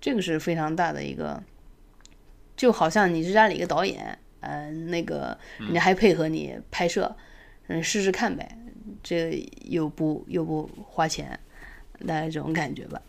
[0.00, 1.42] 这个是非常大的一个，
[2.56, 7.12] 就好像你是家里一个导演，嗯，那个人家还配合你拍摄，
[7.66, 8.48] 嗯，试试看呗，
[9.02, 11.36] 这又不又不花钱，
[12.00, 13.00] 大概这种感觉吧。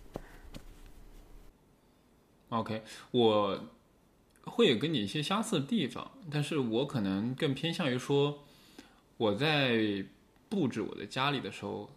[2.49, 2.81] OK，
[3.11, 3.61] 我
[4.43, 8.41] 会有跟你一些相似的地方，但是我可能更偏向于说，
[9.17, 10.03] 我在
[10.47, 11.89] 布置我的家里的时候，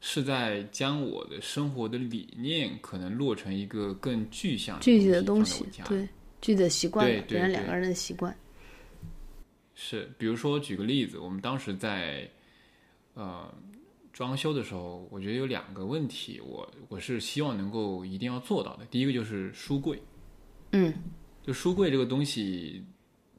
[0.00, 5.64] 是在将我的生活的理念可能落成一个更具象具体的东东西。
[5.86, 6.08] 对
[6.40, 8.36] 具体的习惯，对对对别人两个人的习惯。
[9.76, 12.28] 是，比如说举个例子，我们当时在
[13.14, 13.52] 呃
[14.14, 18.86] 装修的时候，我觉得有两个问题，我我是希望能够一定要做到的。
[18.86, 20.00] 第一个就是书柜，
[20.70, 20.94] 嗯
[21.42, 22.84] 就书柜这个东西，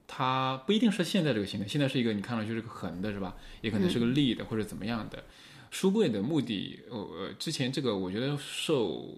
[0.05, 3.37] 它不一定是现在这个形态，现在是一个你看上去是个横的，是吧？
[3.61, 5.23] 也可能是个立的、或者怎么样的。
[5.71, 9.15] 书柜的目的，呃呃，之前这个我觉得受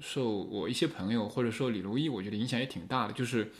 [0.00, 3.12] 受我一些朋友或者受李如一，我觉得影响也挺大的。
[3.12, 3.50] 就是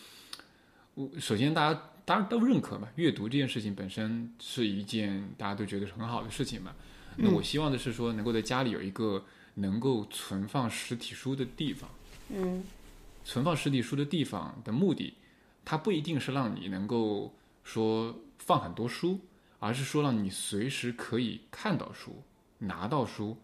[0.95, 6.73] 我首先大家大家都认可嘛，阅读这件事情本身是一件大家都觉得是很好的事情嘛。
[7.17, 9.25] 那我希望的是说，能够在家里有一个
[9.55, 11.91] 能够存放实体书的地方。
[12.31, 12.63] 嗯
[13.25, 15.15] 存放实体书的地方的目的，
[15.65, 17.33] 它不一定是让你能够
[17.63, 19.21] 说放很多书，
[19.61, 22.21] 而是说让你随时可以看到书、
[22.59, 23.37] 拿到书，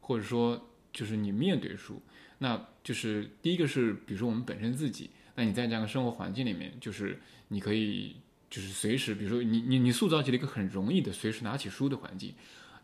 [0.00, 2.00] 或者说就是你面对书。
[2.38, 8.14] 那就是第一个是，比如说我们本身自己，那你在这样的生活环境里面，就是你可以
[8.48, 12.34] 就是随时，比如说你你你塑造起了一个很容易的随时拿起书的环境，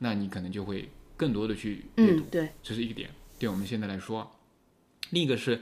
[0.00, 2.30] 那你可能就会更多的去阅读嗯，。
[2.30, 3.08] 对，这是一个点，
[3.38, 4.30] 对我们现在来说。
[5.10, 5.60] 另一个是，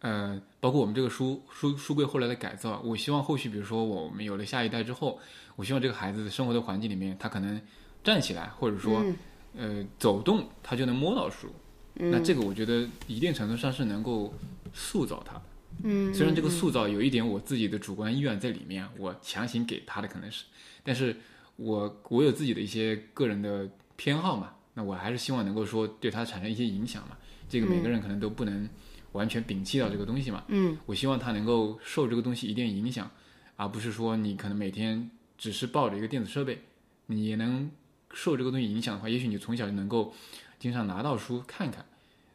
[0.00, 5.20] 呃，包括我们这个书书书柜后来的改造，我希望后续，比如说我们有了下一代之后，
[5.56, 7.60] 我希望这个孩子的生活的环境里面，他可能
[8.02, 9.16] 站起来，或者说、嗯
[9.56, 11.48] 呃走动，他就能摸到书。
[11.96, 14.34] 嗯那这个我觉得一定程度上是能够
[14.72, 15.42] 塑造他的。
[15.84, 20.44] 嗯，虽然这个嗯塑造有一点我自己的主观意愿在里面，我强行给他的可能是，
[20.82, 21.16] 但是
[21.56, 27.16] 我我有自己的一些个人的偏好嘛，那我还是希望能够说对他产生一些影响嘛。
[27.48, 28.68] 这个每个人可能都不能
[29.12, 30.44] 完全摒弃掉这个东西嘛。
[30.48, 33.10] 嗯我希望他能够受这个东西一定影响，
[33.56, 36.62] 而不是说你可能每天只是抱着一个电子设备，
[37.06, 37.70] 你也能
[38.12, 40.12] 受这个东西影响的话，也许你从小就能够
[40.58, 41.84] 经常拿到书看看。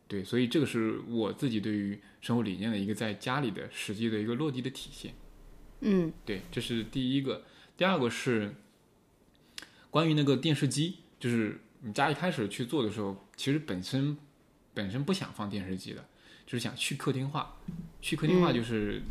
[0.07, 5.13] 对，所以这个是我自己对于生活理念的一个在家里的实际的一个落地的体现。
[5.81, 7.43] 嗯对，这是第一个。
[7.77, 8.55] 第二个是
[9.89, 14.17] 关于那个电视机，就是你家一开始去做的时候，其实本身
[14.73, 16.05] 本身不想放电视机的，
[16.45, 17.57] 就是想去客厅化。
[18.01, 19.01] 去客厅化就是，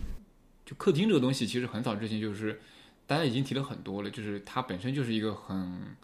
[0.65, 2.61] 就客厅这个东西，其实很早之前就是
[3.07, 5.97] 大家已经提了很多了，就是它本身就是一个很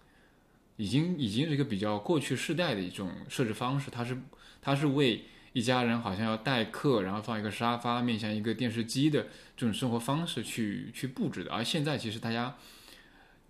[0.77, 4.19] 已经已经是一个比较过去世代的一种设置方式，它是
[4.61, 11.53] 它是为一家人好像要待客，然后放一个沙发，面向一个电视机的这种生活方式去去布置的。
[11.53, 12.57] 而现在其实大家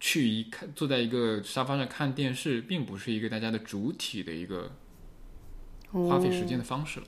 [0.06, 4.70] 去一看，坐在一个沙发上看电视，并不是一个大家的主体的一个
[5.90, 7.06] 花费时间的方式了，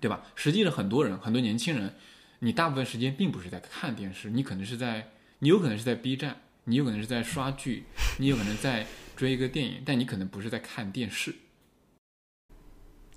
[0.00, 0.24] 对吧？
[0.34, 1.92] 实际上，很多人，很多年轻人，
[2.38, 5.10] 你大部分时间并不是在看电视，你可能是在，
[5.40, 7.84] 你有可能是在 B 站，你有可能是在刷剧，
[8.18, 11.34] 你有可能在追一个电影，但你可能不是在看电视。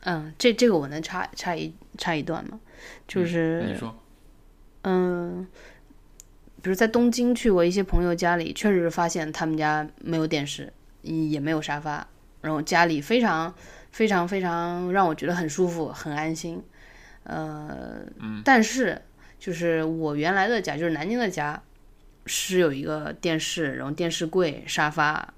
[0.02, 2.60] 嗯，这这个我能插插一插一段吗？
[3.08, 3.98] 就是那你说，
[4.82, 5.48] 嗯，
[6.64, 10.72] 比如在东京去过一些朋友家里，确实发现他们家没有电视，
[11.02, 12.08] 也没有沙发，
[12.40, 13.54] 然后家里非常
[13.92, 16.64] 非常非常让我觉得很舒服、很安心。
[17.26, 18.00] 呃，
[18.46, 19.02] 但是
[19.38, 21.62] 就是我原来的家，就是南京的家，
[22.26, 25.34] 是有一个电视，然后电视柜、沙发。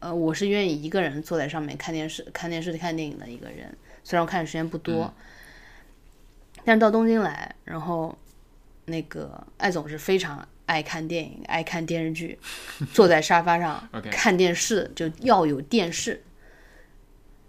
[0.00, 3.72] 呃，我是愿意一个人坐在上面看电视、看电视、看电影的一个人，
[4.02, 5.14] 虽然我看的时间不多，
[6.64, 8.18] 但是到东京来，然后
[8.88, 12.38] 那个艾总是非常爱看电影、爱看电视剧，
[12.92, 16.22] 坐在沙发上 看电视就要有电视，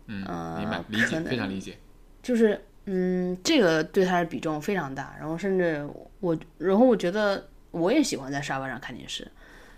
[0.08, 1.78] 嗯，呃明白，理解，非常理解。
[2.22, 5.16] 就是嗯，这个对他的比重非常大。
[5.20, 5.88] 然后甚至
[6.20, 9.30] 我，然后我觉得我也喜欢在沙发上看电视，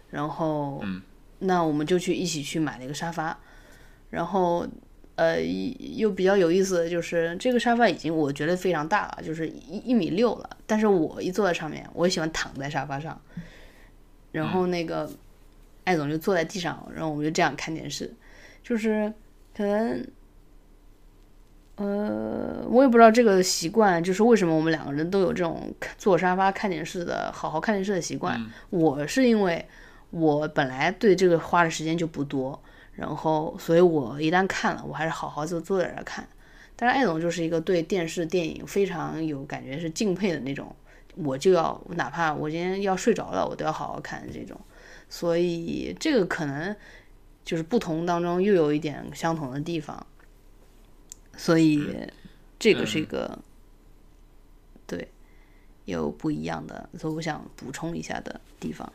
[0.10, 1.02] 然后嗯，
[1.40, 3.38] 那我们就去一起去买了一个沙发，
[4.10, 4.68] 然后
[5.16, 13.20] 呃又比较有意思的就是这个沙发已经我觉得非常大了，就是一一米六了，但是我一坐在上面，我喜欢躺在沙发上，
[14.32, 15.10] 然后那个
[15.84, 18.14] 艾总就坐在地上，然后我们就这样看电视，
[18.64, 19.14] 就是
[19.56, 20.06] 可能。
[21.78, 28.40] 呃，我也不知道这个习惯，就是为什么我们两个人都有这种坐沙发看电视的好好看电视的习惯。
[28.70, 29.66] 我是因为
[30.12, 32.62] 我本来对这个花的时间就不多，
[33.02, 36.30] 然后所以我一旦看了，我还是好好就坐在这看。
[36.76, 40.76] 但是艾总就是一个对电视电影非常有感觉是敬佩的那种，
[41.16, 44.56] 我就要哪怕我今天要睡着了，我都要好好看这种。
[45.10, 46.76] 所以这个可能
[47.44, 50.06] 就是不同当中又有一点相同的地方，
[51.36, 51.84] 所以
[52.60, 53.40] 这个是一个、
[54.86, 55.08] 对
[55.86, 58.94] 有不一样的，所以我想补充一下的地方。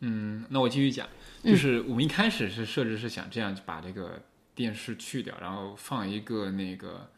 [0.00, 1.06] 嗯，那我继续讲，
[1.42, 4.22] 就是我们一开始是设置是想这样把这个
[4.54, 7.08] 电视去掉，然后放一个那个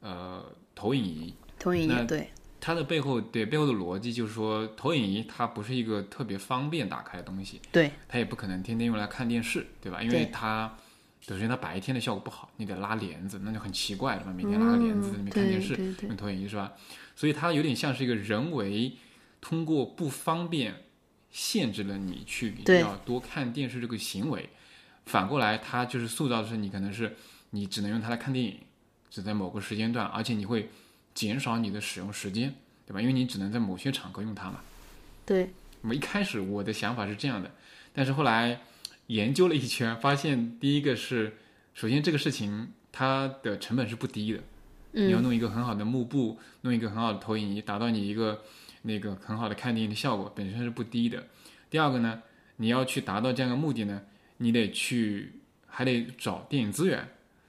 [0.00, 0.44] 呃
[0.74, 1.34] 投影仪。
[1.58, 2.30] 投影那仪对，
[2.60, 10.02] 它的背后对背后的逻辑就是说，投影仪它不是一个特别方便打开的东西，对，它也不可能天天用来看电视，对吧？
[10.02, 10.76] 因为它
[11.20, 14.32] 首先它白天的效果不好，你得拉帘子，那就很奇怪，对吧？
[14.32, 16.72] 每天拉个帘子在那边看电视，用投影仪是吧？
[17.14, 18.96] 所以它有点像是一个人为
[19.40, 20.74] 通过不方便
[21.36, 22.80] 限制了你去对。
[22.80, 24.48] 要多看电视这个行为，
[25.04, 27.14] 反过来它就是塑造的是你可能是
[27.50, 28.58] 你只能用它来看电影，
[29.10, 30.70] 只在某个时间段，而且你会
[31.12, 32.54] 减少你的使用时间，
[32.86, 33.02] 对吧？
[33.02, 34.60] 因为你只能在某些场合用它嘛。
[35.26, 35.50] 对，
[35.82, 37.54] 那么一开始我的想法是这样的，
[37.92, 38.62] 但是后来
[39.08, 41.36] 研究了一圈，发现第一个是，
[41.74, 44.40] 首先这个事情它的成本是不低的，
[44.92, 48.42] 你要弄一个很好的幕布，弄一个很好的投影仪，达到你一个
[48.86, 51.26] 那个很好的看电影的效果，本身是不低的。
[51.68, 52.22] 第二个呢，
[52.56, 54.02] 你要去达到这样的目的呢，
[54.38, 57.08] 你得去还得找电影资源，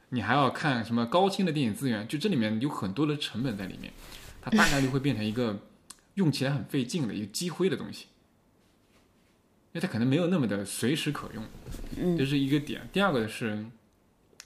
[0.10, 3.94] 你还要看什么高清的电影资源，就这里面有很多的成本在里面，
[4.42, 5.60] 它大概率会变成一个
[6.16, 8.08] 用起来很费劲的一个积灰的东西。
[9.74, 12.90] 因为它可能没有那么的随时可用，这是一个点。
[12.92, 13.64] 第二个是，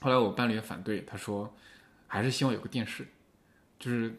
[0.00, 1.56] 后来我伴侣也反对，他说
[2.06, 3.06] 还是希望有个电视，
[3.78, 4.14] 就是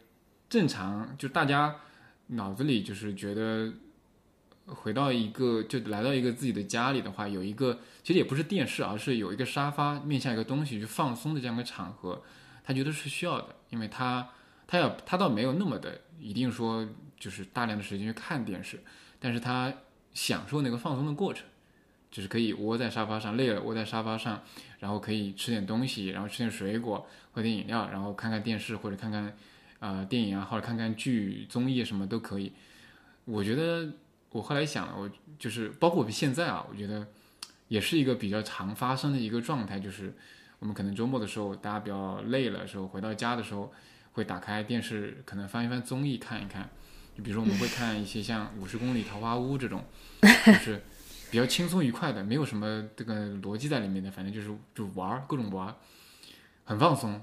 [0.48, 1.76] 正常，就大家
[2.28, 3.72] 脑子里就是觉得
[4.66, 12.22] 回到一个就来到一个自己的家里的话，有一个其实也不是电视，而是有一个沙发面向一个东西去放松的这样一个场合，
[12.64, 14.28] 他觉得是需要的，因为他
[14.66, 16.88] 他要他倒没有那么的一定说
[17.18, 18.82] 就是大量的时间去看电视，
[19.18, 19.72] 但是他
[20.14, 21.46] 享受那个放松的过程，
[22.10, 24.42] 就是可以窝在沙发上，累了窝在沙发上，
[24.78, 29.36] 然后可以吃点东西，然后吃点水果，喝点饮料，然后看看电视或者看看
[29.84, 32.50] 呃电影啊，或者看看剧、综艺什么都可以。
[33.26, 33.92] 我觉得
[34.30, 37.06] 我后来想了，我就是包括我们现在啊，我觉得
[37.68, 40.14] 也是一个比较常发生的一个状态，就是
[40.58, 43.70] 我们可能周末的时候，大家比较累了时候，回到家的时候
[44.12, 46.70] 会打开电视，可能翻一翻综艺看一看。
[47.14, 49.84] 就比如说我们会看一些像《五十公里桃花坞》这种，
[50.46, 50.82] 就是
[51.30, 55.74] 比较轻松愉快的，没有什么这个逻辑在里面的，反正就是就玩儿各种玩儿，
[56.64, 57.20] 很放松。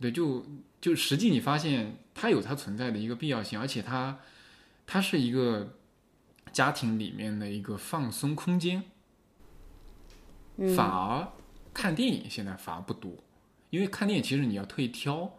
[0.00, 0.44] 对，就
[0.80, 4.18] 就实际你发现它有它存在的一个必要性，而且它
[4.86, 5.78] 它是一个
[6.52, 8.84] 家庭里面的一个放松空间。
[10.74, 11.28] 反而
[11.74, 13.12] 看电影现在反而不多，
[13.68, 15.30] 因为看电影其实你要特意挑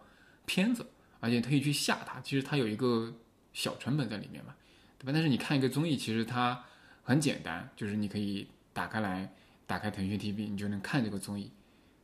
[0.45, 0.85] 片子，
[1.19, 3.11] 而且特意去下它，其实它有一个
[3.51, 4.53] 小成本在里面嘛，
[4.99, 5.11] 对吧？
[5.11, 6.63] 但是你看一个综艺，其实它
[7.01, 9.33] 很简单，就是你可以打开来，
[9.65, 11.51] 打开腾讯 TV，你就能看这个综艺，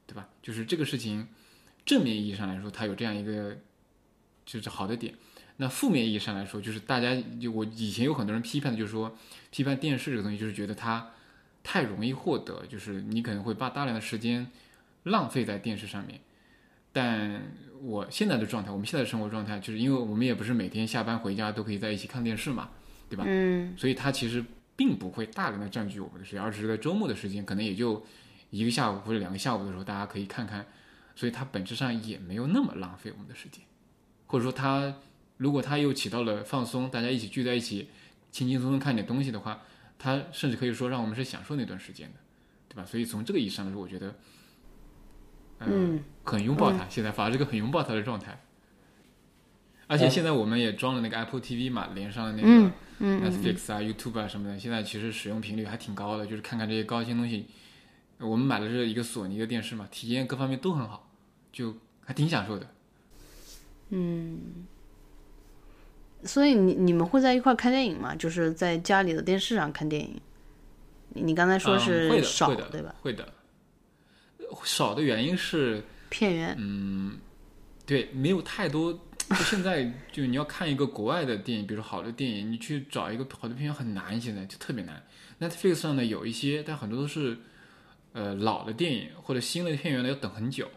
[0.07, 0.27] 对吧？
[0.41, 1.27] 就是这个事情，
[1.85, 3.57] 正面意义上来说，它有这样一个
[4.45, 5.13] 就是好的点。
[5.57, 9.15] 那负面意义上来说，就是大家就我以前有很多人批判的，就是说
[9.51, 11.11] 批判电视这个东西，就是觉得它
[11.61, 14.49] 太容易获得，就是你可能会把大量的时间
[15.03, 16.19] 浪费在电视上面。
[16.91, 17.41] 但
[17.81, 22.69] 我现在的状态，我们现在的生活状态，就是因为我们也不是每天下班回家都可以在一起看电视嘛，
[23.09, 23.23] 对吧？
[23.27, 24.43] 嗯，所以它其实
[24.75, 28.03] 并不会大量的占据我们的时间，而只是在周末的时间，可能也就
[28.49, 30.65] 一个下午或者两个下午的时候，大家可以看看，
[31.15, 33.63] 所以它本质上也没有那么浪费我们的时间，
[34.27, 34.95] 或者说它
[35.37, 37.89] 如果它又起到了放松，大家一起聚在一起，
[38.31, 39.61] 轻轻松松看点东西的话，
[39.99, 42.19] 它甚至可以说让我们是享受那段时间的，
[42.69, 42.85] 对吧？
[42.85, 44.15] 所以从这个意义上来说，我觉得，
[45.59, 48.39] 呃、嗯，很拥抱它，现在反而是个很拥抱它的状态。
[49.85, 57.45] 而且现在我们也装了那个 Apple TV 嘛，连上了那个嗯嗯 Netflix 啊、YouTube 啊什么的，现在其实使用频率还挺高的，就是看看这些高清东西。
[58.19, 61.09] 我们买的是一个索尼的电视嘛，体验各方面都很好，
[61.51, 61.75] 就
[62.05, 62.67] 还挺享受的。
[63.89, 64.65] 嗯
[66.23, 68.15] 所以你你们会在一块儿看电影吗？
[68.15, 70.19] 就是在家里的电视上看电影？
[71.09, 72.95] 你你刚才说嗯会的是少、会的对吧？
[73.01, 73.33] 会的，
[74.63, 77.17] 少的原因是片源，嗯
[77.85, 78.97] 对，没有太多。
[79.29, 85.01] 就现在，就你要看一个国外的电影，比如说好的电影，你去找一个好的片源很难，现在就特别难。
[85.39, 87.37] Netflix 上呢有一些，但很多都是
[88.13, 90.69] 呃老的电影或者新的片源呢要等很久，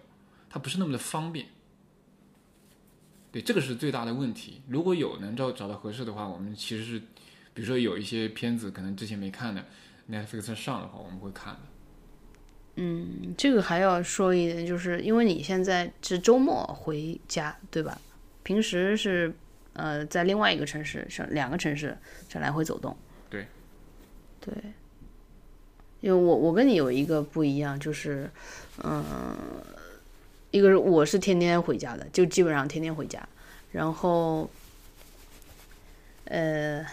[0.50, 1.46] 它不是那么的方便。
[3.30, 4.62] 对，这个是最大的问题。
[4.68, 6.98] 如果有能找找到合适的话，我们其实是，
[7.52, 9.64] 比如说有一些片子可能之前没看的
[10.10, 11.60] ，Netflix 上的话，我们会看的。
[12.76, 18.00] 嗯这个还要说一点，就是因为你现在是周末回家，对吧？
[18.42, 19.34] 平时是
[19.74, 21.96] 呃在另外一个城市，是两个城市
[22.28, 22.96] 这来回走动。
[23.28, 23.46] 对。
[24.38, 24.54] 对，
[26.06, 28.30] 因为我我跟你有一个不一样，就是，
[28.84, 29.04] 嗯、
[30.52, 33.28] 一个是我是天天回家的，就基本上天天回家，
[33.72, 34.48] 然后，
[36.26, 36.86] 呃，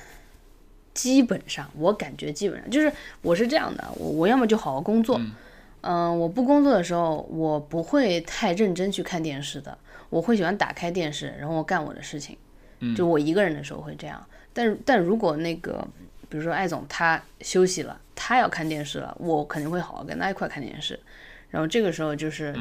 [0.95, 2.91] 基本上我感觉基本上就是
[3.21, 5.21] 我是这样的，我我要么就好好工作，
[5.81, 9.77] 嗯、我不工作的时候，我不会太认真去看电视的，
[10.09, 12.35] 我会喜欢打开电视，然后干我的事情，
[12.95, 15.87] 就我一个人的时候会这样，但但如果那个。
[16.33, 20.99] 比如说艾总他休息了，他要看电视了，我肯定会好好跟他一块看电视。
[21.51, 22.55] 然后这个时候就是，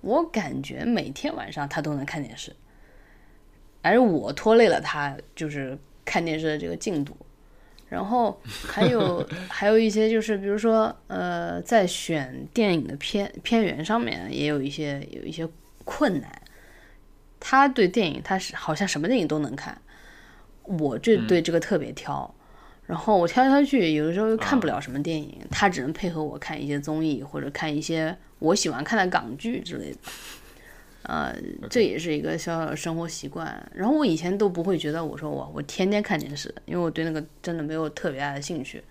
[0.00, 2.50] 我感觉每天晚上他都能看电视，
[3.82, 7.14] 而我拖累了他，就是看电视的这个进度。
[7.90, 15.46] 然后还有 还有一些就是，比如说呃，在选电影的片片源上面也有一些有一些
[15.84, 16.40] 困难。
[17.38, 19.78] 他对电影他是好像什么电影都能看，
[20.62, 22.34] 我这对这个特别挑。
[22.88, 29.98] 然后我挑来挑去，有的时候又看不了什么电影，他只能配合我看一些综艺或者看一些我喜欢看的港剧之类的。
[31.02, 31.34] 呃，
[31.68, 33.70] 这也是一个小小的生活习惯。
[33.74, 38.82] 然后我以前都不会觉得我说我我天天看电视，因为我对那个真的没有特别大的兴趣。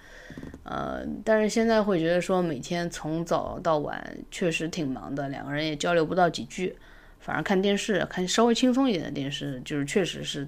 [0.61, 6.75] 呃，但是现在会觉得说每天从早到晚确实挺忙的，两个人也交流不到几句，
[7.19, 10.47] 反而看电视，看稍微轻松一点的电视，就是确实是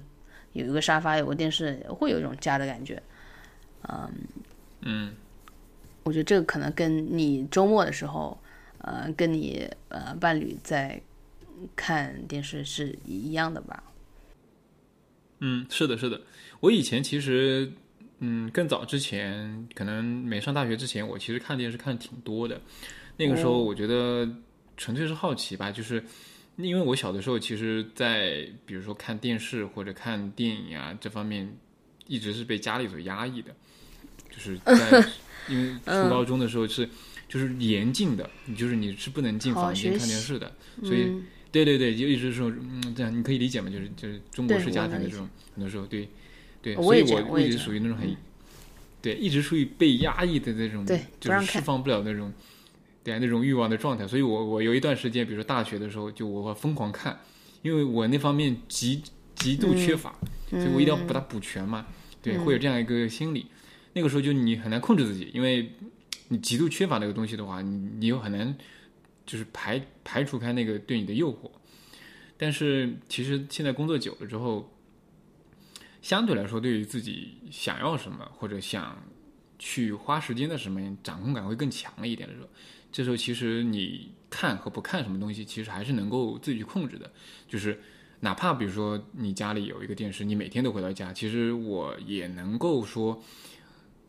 [0.52, 3.02] 有一个沙发，有个电视，会有一种家的感觉。
[3.88, 4.12] 嗯
[4.82, 5.14] 嗯，
[6.04, 8.38] 我觉得这个可能跟你周末的时候，
[8.78, 11.00] 呃，跟你呃伴侣在
[11.76, 13.82] 看电视是一样的吧？
[15.40, 16.20] 嗯，是的，是的。
[16.60, 17.70] 我以前其实，
[18.18, 22.60] 嗯，更早之前，可能没上大学之前，我其实看电视看挺多的。
[23.16, 24.28] 那个时候，我觉得
[24.76, 26.02] 纯粹是好奇吧，就是
[26.56, 31.50] 因为我小的时候，其实，在比如说看电视或者看电影啊这方面，
[32.06, 33.54] 一直是被家里所压抑的，
[34.40, 35.08] 就是在
[35.48, 36.88] 因为初高中的时候是
[37.28, 40.52] 就是严禁的，就是你是不能进房间看电视的，
[40.82, 41.02] 所以。
[41.08, 41.26] 嗯。
[41.52, 46.08] 对对对，就一直说，嗯，这样你可以理解嘛，就是就是中国式家庭的这种，很多时候对
[46.62, 48.16] 对，所以我一直属于那种很，
[49.02, 50.86] 对，一直属于被压抑的那种，
[51.18, 52.32] 就是释放不了那种，
[53.02, 54.06] 对那种欲望的状态。
[54.06, 57.18] 所以我我有一段时间，比如说大学的时候，就我会疯狂看，
[57.62, 59.02] 因为我那方面极
[59.34, 60.14] 极度缺乏，
[60.50, 61.84] 所以我一定要把它补全嘛，
[62.22, 63.46] 对，会有这样一个心理。
[63.92, 65.72] 那个时候就你很难控制自己，因为
[66.28, 68.56] 你极度缺乏那个东西的话，你你又很难
[69.26, 71.50] 就是排排除开那个对你的诱惑。
[72.36, 74.72] 但是其实现在工作久了之后，
[76.00, 78.96] 相对来说，对于自己想要什么或者想
[79.58, 82.48] 去花时间的什么，掌控感会更强了一点的时候，
[82.90, 87.12] 这时候其实你看和不看什么东西，其实还是能够自己去控制的。
[87.46, 87.78] 就是
[88.20, 93.22] 哪怕比如说你家里有一个电视，你每天都回到家，其实我也能够说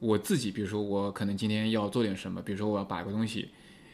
[0.01, 3.49] 我自己，比如说我可能今天要做点什么，比如说我要把一个东西，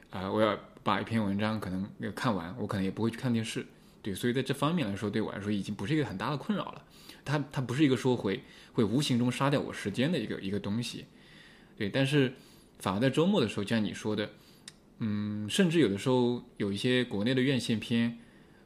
[0.10, 3.66] 啊、我要把一篇文章可能要看完，我可能也不会去看电视。
[4.02, 6.82] 对，所以在这方面来说，对我来说已经不是一个很大的困扰了。
[7.26, 11.04] 它它不是一个说会会无形中杀掉我时间的一个一个东西。
[11.78, 12.32] 对，但是
[12.80, 14.30] 反而在周末的时候，就像你说的，
[15.00, 18.18] 嗯，甚至有的时候有一些国内的院线片，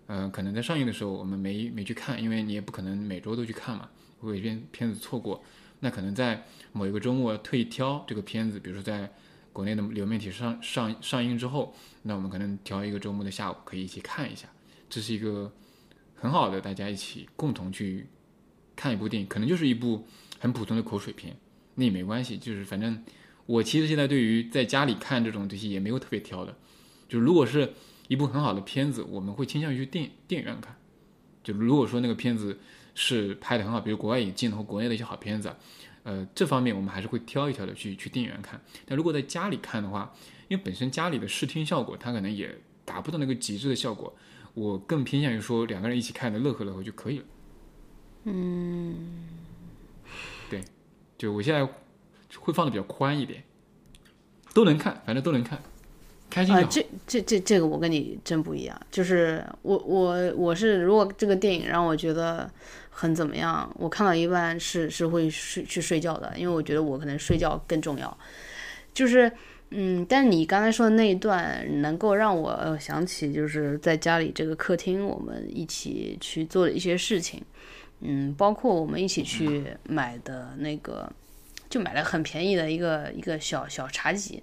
[0.05, 3.89] 呃，可能在上映的时候我们没没去看，因为你也不可能每周都去看嘛，
[4.19, 5.43] 会有一片片子错过。
[5.81, 9.11] 那可能在某一个周末特意挑这个片子，比如说在
[9.51, 14.47] 国内的流媒体上上上映之后，那我们可能挑一个周末的下午可以一起看一下。
[14.89, 15.51] 这是一个
[16.15, 18.07] 很好的大家一起共同去
[18.75, 20.07] 看一部电影，可能就是一部
[20.39, 21.35] 很普通的口水片，
[21.75, 22.37] 那也没关系。
[22.37, 23.03] 就是反正
[23.45, 26.55] 我其实现在对于在家里看这种东西也没有特别挑的，
[27.09, 27.73] 就如果是
[28.07, 30.77] 一部很好的片子，我们会倾向于去电电影院看。
[31.43, 32.59] 就如果说那个片子
[32.93, 35.55] 是拍的很好，比如国外引进的或国内的一些好片子啊，
[36.03, 38.59] 呃，这方面我们还是会挑一挑的去去电影院看。
[38.85, 40.13] 但如果在家里看的话，
[40.47, 44.15] 因为本身家里的视听效果它可能也达不到那个极致的效果。
[44.53, 47.25] 我更偏向于说两个人一起看的乐呵乐呵就可以了。
[48.25, 49.29] 嗯，
[50.49, 50.61] 对，
[51.17, 51.65] 就我现在
[52.37, 53.43] 会放的比较宽一点，
[54.53, 55.63] 都能看，反正都能看，
[56.33, 62.49] 啊、这这这这个我跟你真不一样，就是我我我是如果这个电影让我觉得
[62.89, 68.17] 很怎么样，我看到一半是是会睡去睡觉的，因为我觉得我可能睡觉更重要。
[68.93, 69.29] 就是
[69.71, 77.43] 嗯，但你刚才说的那一段能够让我想起，就是在家里这个客厅我们一起去做的一些事情，
[77.99, 81.11] 嗯，包括我们一起去买的那个，
[81.69, 84.41] 就买了很便宜的一个一个小小茶几，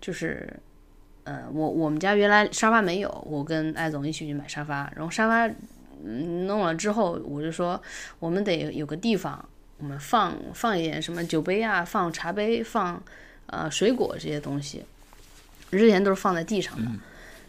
[0.00, 0.52] 就是。
[1.30, 5.46] 呃，我我们家原来沙发没有，我跟艾总一起去买沙发，然后沙发
[6.04, 7.80] 嗯弄了之后，我就说
[8.18, 9.48] 我们得有个地方
[9.78, 13.00] 我们放放一点什么酒杯啊，放茶杯，放
[13.46, 14.84] 呃水果这些东西，
[15.70, 16.90] 之前都是放在地上的，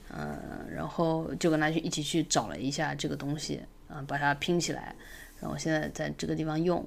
[0.09, 0.37] 呃，
[0.75, 4.95] 然后就跟他去一起去找了一下这个东西，啊、把它拼起来，
[5.39, 6.85] 然后现在在这个地方用，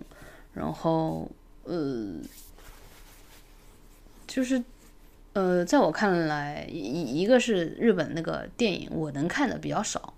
[0.52, 1.28] 然后
[1.64, 2.14] 呃，
[4.28, 4.62] 就是
[5.35, 10.15] 呃，在我看来，一一一个是日本那个电影我能看的比较少，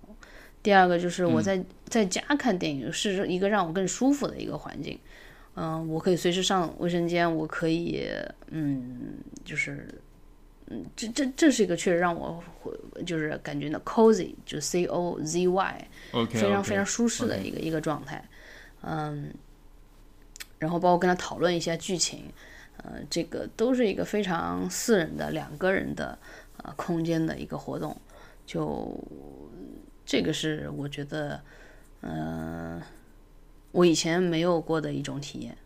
[0.63, 4.97] 第二个就是我在、在家看电影是一个让我更舒服的一个环境。
[5.59, 8.07] 嗯、我可以随时上卫生间，我可以，
[8.51, 9.87] 嗯，就是，
[10.67, 12.71] 嗯，这这这是一个确实让我会
[13.03, 18.23] 就是感觉到 cozy，就 C O Z Y，OK，非常非常舒适的一个一个状态，
[18.83, 19.33] 嗯，
[20.59, 22.25] 然后包括跟他讨论一下剧情，
[22.83, 26.17] 呃，这个都是一个非常私人的两个人的
[26.57, 27.95] 呃空间的一个活动，
[28.45, 28.95] 就
[30.05, 31.41] 这个是我觉得，
[32.01, 32.81] 嗯、
[33.71, 35.57] 我以前没有过的一种体验，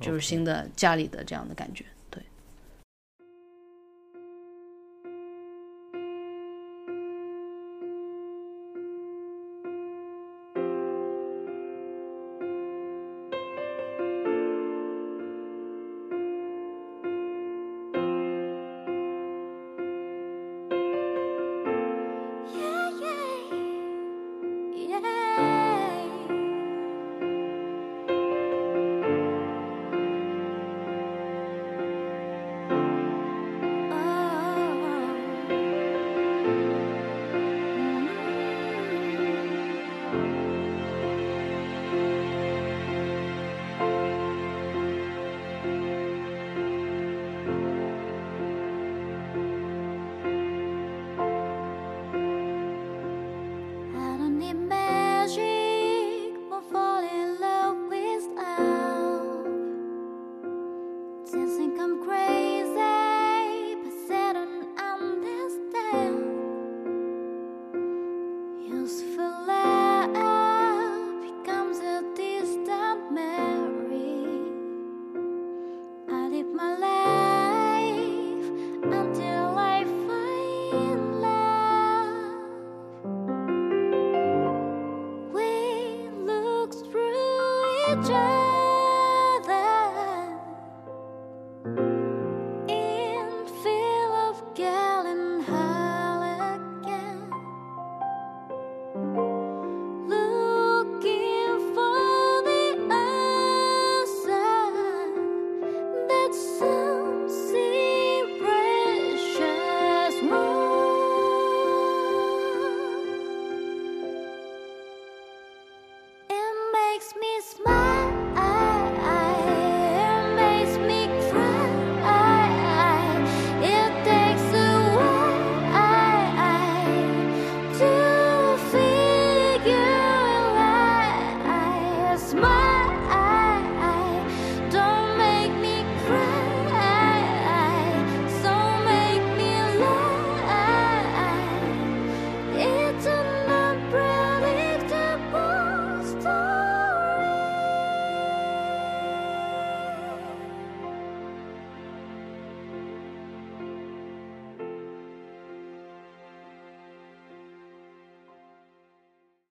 [0.00, 1.95] 就是新的家里的这样的感觉，对。